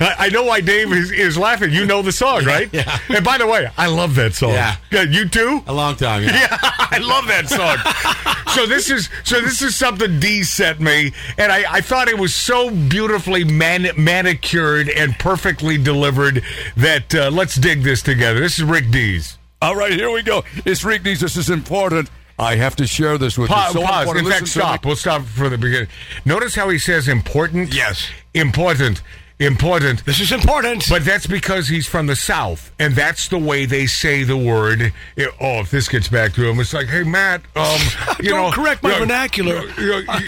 I 0.00 0.28
know 0.30 0.44
why 0.44 0.60
Dave 0.60 0.92
is, 0.92 1.10
is 1.10 1.36
laughing. 1.38 1.72
You 1.72 1.86
know 1.86 2.02
the 2.02 2.12
song, 2.12 2.44
right? 2.44 2.68
Yeah. 2.72 2.98
And 3.08 3.24
by 3.24 3.38
the 3.38 3.46
way, 3.46 3.68
I 3.76 3.86
love 3.86 4.14
that 4.16 4.34
song. 4.34 4.50
Yeah. 4.52 4.76
you 5.02 5.28
too. 5.28 5.62
a 5.66 5.72
long 5.72 5.96
time. 5.96 6.22
Yeah. 6.24 6.36
Yeah, 6.46 6.58
I 6.60 6.98
love 6.98 7.26
that 7.28 7.48
song. 7.48 8.44
so 8.54 8.66
this 8.66 8.90
is 8.90 9.08
so 9.24 9.40
this 9.40 9.62
is 9.62 9.74
something 9.74 10.20
D 10.20 10.42
sent 10.42 10.80
me, 10.80 11.12
and 11.38 11.50
I, 11.50 11.64
I 11.76 11.80
thought 11.80 12.08
it 12.08 12.18
was 12.18 12.34
so 12.34 12.70
beautifully 12.70 13.42
man, 13.78 13.94
manicured 13.96 14.88
and 14.88 15.18
perfectly 15.18 15.78
delivered 15.78 16.42
that 16.76 17.14
uh, 17.14 17.30
let's 17.30 17.56
dig 17.56 17.82
this 17.82 18.02
together. 18.02 18.40
This 18.40 18.58
is 18.58 18.64
Rick 18.64 18.90
Dees. 18.90 19.38
All 19.62 19.74
right, 19.74 19.92
here 19.92 20.10
we 20.10 20.22
go. 20.22 20.44
It's 20.64 20.84
Rick 20.84 21.02
Dees. 21.02 21.20
This 21.20 21.36
is 21.36 21.50
important. 21.50 22.10
I 22.38 22.56
have 22.56 22.76
to 22.76 22.86
share 22.86 23.16
this 23.16 23.38
with 23.38 23.48
Pa- 23.48 23.68
you. 23.68 23.80
So 23.80 23.86
pause. 23.86 24.14
In 24.16 24.26
fact, 24.26 24.42
me. 24.42 24.46
stop. 24.48 24.84
We'll 24.84 24.96
stop 24.96 25.22
for 25.22 25.48
the 25.48 25.56
beginning. 25.56 25.88
Notice 26.24 26.54
how 26.54 26.68
he 26.68 26.78
says 26.78 27.08
important. 27.08 27.74
Yes. 27.74 28.08
important, 28.34 29.02
important. 29.38 30.04
This 30.04 30.20
is 30.20 30.32
important. 30.32 30.84
But 30.88 31.04
that's 31.04 31.26
because 31.26 31.68
he's 31.68 31.86
from 31.86 32.06
the 32.06 32.16
South, 32.16 32.72
and 32.78 32.94
that's 32.94 33.28
the 33.28 33.38
way 33.38 33.66
they 33.66 33.86
say 33.86 34.22
the 34.24 34.36
word. 34.36 34.92
It- 35.16 35.30
oh, 35.40 35.60
if 35.60 35.70
this 35.70 35.88
gets 35.88 36.08
back 36.08 36.32
to 36.34 36.48
him, 36.48 36.58
it's 36.60 36.72
like, 36.72 36.86
hey, 36.88 37.02
Matt, 37.02 37.42
um, 37.54 37.78
you 38.20 38.30
Don't 38.30 38.42
know, 38.42 38.50
correct 38.52 38.82
my 38.82 38.90
you 38.90 38.94
know, 38.94 39.00
vernacular. 39.00 39.62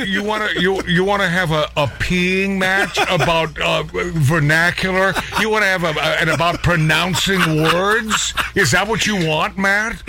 You 0.05 0.23
want 0.23 0.51
to 0.51 0.61
you 0.61 0.83
you 0.87 1.05
want 1.05 1.23
to 1.23 1.29
have 1.29 1.51
a, 1.53 1.65
a 1.77 1.87
peeing 1.87 2.59
match 2.59 2.99
about 3.09 3.59
uh, 3.61 3.83
vernacular? 3.85 5.15
You 5.41 5.51
want 5.51 5.63
to 5.63 5.69
have 5.69 5.85
a, 5.85 5.99
a- 5.99 6.21
and 6.21 6.31
about 6.31 6.63
pronouncing 6.63 7.41
words? 7.63 8.35
Is 8.55 8.71
that 8.73 8.87
what 8.89 9.07
you 9.07 9.27
want, 9.27 9.57
Matt? 9.57 10.03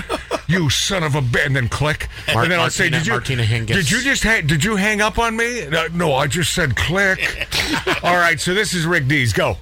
You 0.49 0.69
son 0.69 1.03
of 1.03 1.13
a 1.15 1.21
bitch! 1.21 1.45
And 1.45 1.55
then 1.55 1.69
click, 1.69 2.07
Mar- 2.33 2.43
and 2.43 2.51
then 2.51 2.59
I'll 2.59 2.69
say, 2.71 2.89
did 2.89 3.05
you 3.05 3.13
Martina 3.13 3.43
Hingis. 3.43 3.67
did 3.67 3.91
you 3.91 4.01
just 4.01 4.23
ha- 4.23 4.41
did 4.45 4.63
you 4.63 4.75
hang 4.75 4.99
up 4.99 5.19
on 5.19 5.37
me? 5.37 5.67
No, 5.69 5.87
no, 5.93 6.13
I 6.15 6.25
just 6.27 6.53
said 6.55 6.75
click. 6.75 7.19
All 8.03 8.17
right, 8.17 8.39
so 8.39 8.53
this 8.55 8.73
is 8.73 8.85
Rick 8.87 9.07
Dees. 9.07 9.31
Go. 9.31 9.57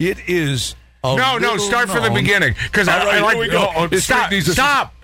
It 0.00 0.18
is. 0.28 0.74
A 1.04 1.14
No, 1.16 1.38
no, 1.38 1.56
start 1.58 1.88
from 1.88 2.02
the 2.02 2.10
beginning 2.10 2.54
because 2.64 2.88
I, 2.88 2.98
All 2.98 3.06
right, 3.06 3.14
I 3.16 3.20
like. 3.20 3.38
we 3.38 3.48
go. 3.48 3.70
oh, 3.74 3.88
oh, 3.92 3.96
stop! 3.98 4.22
Rick 4.22 4.30
Dees. 4.30 4.46
This 4.46 4.48
is- 4.48 4.54
Stop! 4.54 4.94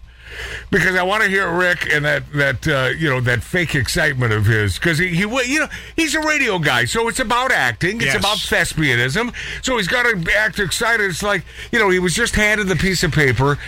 Because 0.70 0.97
I 0.97 1.03
want 1.03 1.23
to 1.23 1.29
hear 1.29 1.51
Rick 1.53 1.88
and 1.92 2.05
that 2.05 2.31
that 2.33 2.66
uh, 2.68 2.90
you 2.97 3.09
know 3.09 3.20
that 3.20 3.42
fake 3.42 3.75
excitement 3.75 4.33
of 4.33 4.47
his 4.47 4.75
because 4.79 4.99
he, 4.99 5.09
he 5.09 5.20
you 5.23 5.61
know 5.61 5.68
he's 5.97 6.14
a 6.14 6.20
radio 6.20 6.59
guy 6.59 6.85
so 6.85 7.09
it's 7.09 7.20
about 7.20 7.53
acting 7.53 7.97
it's 7.97 8.07
Yes. 8.07 8.16
about 8.16 8.37
thespianism 8.38 9.33
so 9.62 9.77
he's 9.77 9.88
got 9.88 10.03
to 10.05 10.33
act 10.37 10.59
excited 10.59 11.09
it's 11.11 11.23
like 11.23 11.44
you 11.73 11.79
know 11.79 11.90
he 11.90 11.99
was 11.99 12.14
just 12.14 12.35
handed 12.35 12.66
the 12.68 12.77
piece 12.77 13.03
of 13.03 13.12
paper 13.12 13.59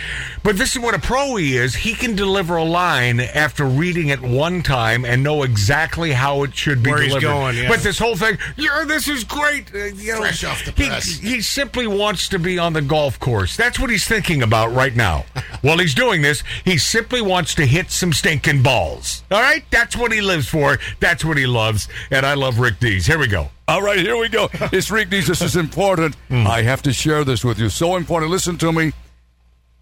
but 0.43 0.57
this 0.57 0.75
is 0.75 0.81
what 0.81 0.93
a 0.95 0.99
pro 0.99 1.35
he 1.35 1.55
is 1.57 1.75
he 1.75 1.93
can 1.93 2.15
deliver 2.15 2.55
a 2.57 2.63
line 2.63 3.19
after 3.19 3.65
reading 3.65 4.09
it 4.09 4.21
one 4.21 4.61
time 4.61 5.05
and 5.05 5.23
know 5.23 5.43
exactly 5.43 6.11
how 6.11 6.43
it 6.43 6.55
should 6.55 6.83
be 6.83 6.89
Where 6.91 6.99
delivered 7.07 7.21
going, 7.21 7.57
yeah. 7.57 7.67
but 7.69 7.79
this 7.81 7.97
whole 7.99 8.15
thing 8.15 8.37
yeah 8.57 8.83
this 8.85 9.07
is 9.07 9.23
great 9.23 9.73
uh, 9.73 9.85
you 9.85 10.13
know, 10.13 10.19
Fresh 10.19 10.43
off 10.43 10.65
the 10.65 10.71
he- 10.71 10.87
press. 10.89 11.17
he 11.19 11.41
simply 11.41 11.87
wants 11.87 12.29
to 12.29 12.39
be 12.39 12.57
on 12.59 12.73
the 12.73 12.81
golf 12.81 13.19
course. 13.19 13.55
That's 13.57 13.79
what 13.79 13.89
he's 13.89 14.07
thinking 14.07 14.41
about 14.43 14.73
right 14.73 14.95
now. 14.95 15.25
While 15.61 15.77
he's 15.79 15.93
doing 15.95 16.21
this, 16.21 16.43
he 16.65 16.77
simply 16.77 17.21
wants 17.21 17.55
to 17.55 17.65
hit 17.65 17.91
some 17.91 18.13
stinking 18.13 18.63
balls. 18.63 19.23
All 19.31 19.41
right? 19.41 19.63
That's 19.71 19.95
what 19.95 20.11
he 20.11 20.21
lives 20.21 20.47
for. 20.47 20.77
That's 20.99 21.23
what 21.23 21.37
he 21.37 21.47
loves. 21.47 21.87
And 22.11 22.25
I 22.25 22.33
love 22.33 22.59
Rick 22.59 22.79
Dees. 22.79 23.05
Here 23.05 23.19
we 23.19 23.27
go. 23.27 23.49
All 23.67 23.81
right, 23.81 23.99
here 23.99 24.17
we 24.17 24.29
go. 24.29 24.49
It's 24.71 24.89
Rick 24.89 25.09
Dees. 25.09 25.27
This 25.27 25.41
is 25.41 25.55
important. 25.55 26.15
Hmm. 26.29 26.47
I 26.47 26.61
have 26.61 26.81
to 26.83 26.93
share 26.93 27.23
this 27.23 27.43
with 27.43 27.59
you. 27.59 27.69
So 27.69 27.95
important. 27.95 28.31
Listen 28.31 28.57
to 28.59 28.71
me. 28.71 28.93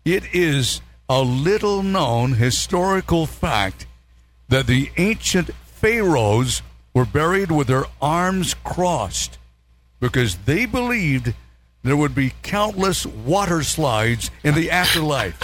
It 0.04 0.24
is 0.34 0.82
a 1.10 1.22
little 1.22 1.84
known 1.84 2.34
historical 2.34 3.26
fact 3.26 3.86
that 4.50 4.68
the 4.68 4.92
ancient 4.98 5.52
pharaohs 5.66 6.62
were 6.94 7.06
buried 7.06 7.52
with 7.52 7.68
their 7.68 7.86
arms 8.02 8.56
crossed 8.64 9.38
because 10.00 10.36
they 10.46 10.66
believed 10.66 11.34
there 11.84 11.98
would 11.98 12.16
be 12.16 12.34
countless 12.42 13.06
water 13.06 13.62
slides 13.62 14.32
in 14.44 14.56
the 14.56 14.72
afterlife. 14.72 15.40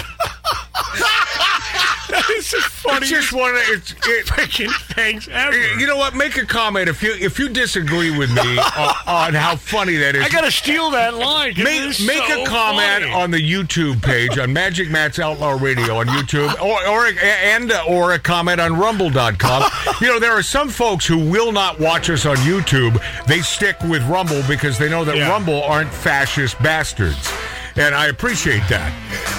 this 2.27 2.53
is 2.53 2.63
funny. 2.63 2.97
It's 2.97 3.09
just 3.09 3.33
one 3.33 3.51
of 3.51 3.61
it's 3.67 3.91
it, 4.05 4.25
freaking 4.25 4.71
things 4.93 5.27
ever. 5.29 5.55
you 5.79 5.87
know 5.87 5.97
what? 5.97 6.13
Make 6.15 6.37
a 6.37 6.45
comment 6.45 6.89
if 6.89 7.01
you 7.01 7.13
if 7.13 7.39
you 7.39 7.49
disagree 7.49 8.15
with 8.17 8.29
me 8.31 8.57
on, 8.77 8.95
on 9.07 9.33
how 9.33 9.55
funny 9.55 9.95
that 9.97 10.15
is. 10.15 10.23
I 10.25 10.29
gotta 10.29 10.51
steal 10.51 10.91
that 10.91 11.15
line. 11.15 11.53
Make, 11.57 11.99
make 12.01 12.23
so 12.27 12.43
a 12.43 12.45
comment 12.47 13.03
funny. 13.03 13.11
on 13.13 13.31
the 13.31 13.37
YouTube 13.41 14.01
page 14.01 14.37
on 14.37 14.51
Magic 14.53 14.89
Matt's 14.89 15.19
Outlaw 15.19 15.57
Radio 15.59 15.97
on 15.97 16.07
YouTube, 16.07 16.53
or, 16.61 16.85
or 16.87 17.07
and 17.21 17.71
or 17.87 18.13
a 18.13 18.19
comment 18.19 18.59
on 18.61 18.77
Rumble.com. 18.77 19.63
you 20.01 20.07
know, 20.07 20.19
there 20.19 20.31
are 20.33 20.43
some 20.43 20.69
folks 20.69 21.05
who 21.05 21.17
will 21.17 21.51
not 21.51 21.79
watch 21.79 22.09
us 22.09 22.25
on 22.25 22.35
YouTube. 22.37 23.01
They 23.25 23.39
stick 23.41 23.79
with 23.83 24.03
Rumble 24.07 24.41
because 24.47 24.77
they 24.77 24.89
know 24.89 25.03
that 25.05 25.15
Yeah. 25.15 25.29
Rumble 25.29 25.63
aren't 25.63 25.91
fascist 25.93 26.61
bastards, 26.61 27.29
and 27.75 27.95
I 27.95 28.07
appreciate 28.07 28.63
that. 28.69 28.91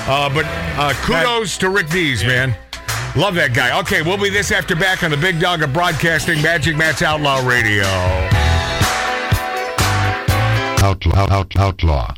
Uh, 0.09 0.33
but 0.33 0.45
uh, 0.79 0.93
kudos 1.05 1.57
to 1.59 1.71
Rick 1.71 1.89
Dees, 1.91 2.25
man. 2.25 2.57
Love 3.15 3.35
that 3.35 3.53
guy. 3.53 3.79
Okay, 3.81 4.01
we'll 4.01 4.17
be 4.17 4.31
this 4.31 4.51
after 4.51 4.75
back 4.75 5.03
on 5.03 5.11
the 5.11 5.17
Big 5.17 5.39
Dog 5.39 5.63
of 5.63 5.73
Broadcasting, 5.73 6.41
Magic 6.41 6.77
Matt's 6.77 7.03
Outlaw 7.03 7.47
Radio. 7.47 7.85
Outlaw, 10.83 11.31
out, 11.31 11.57
outlaw. 11.57 12.15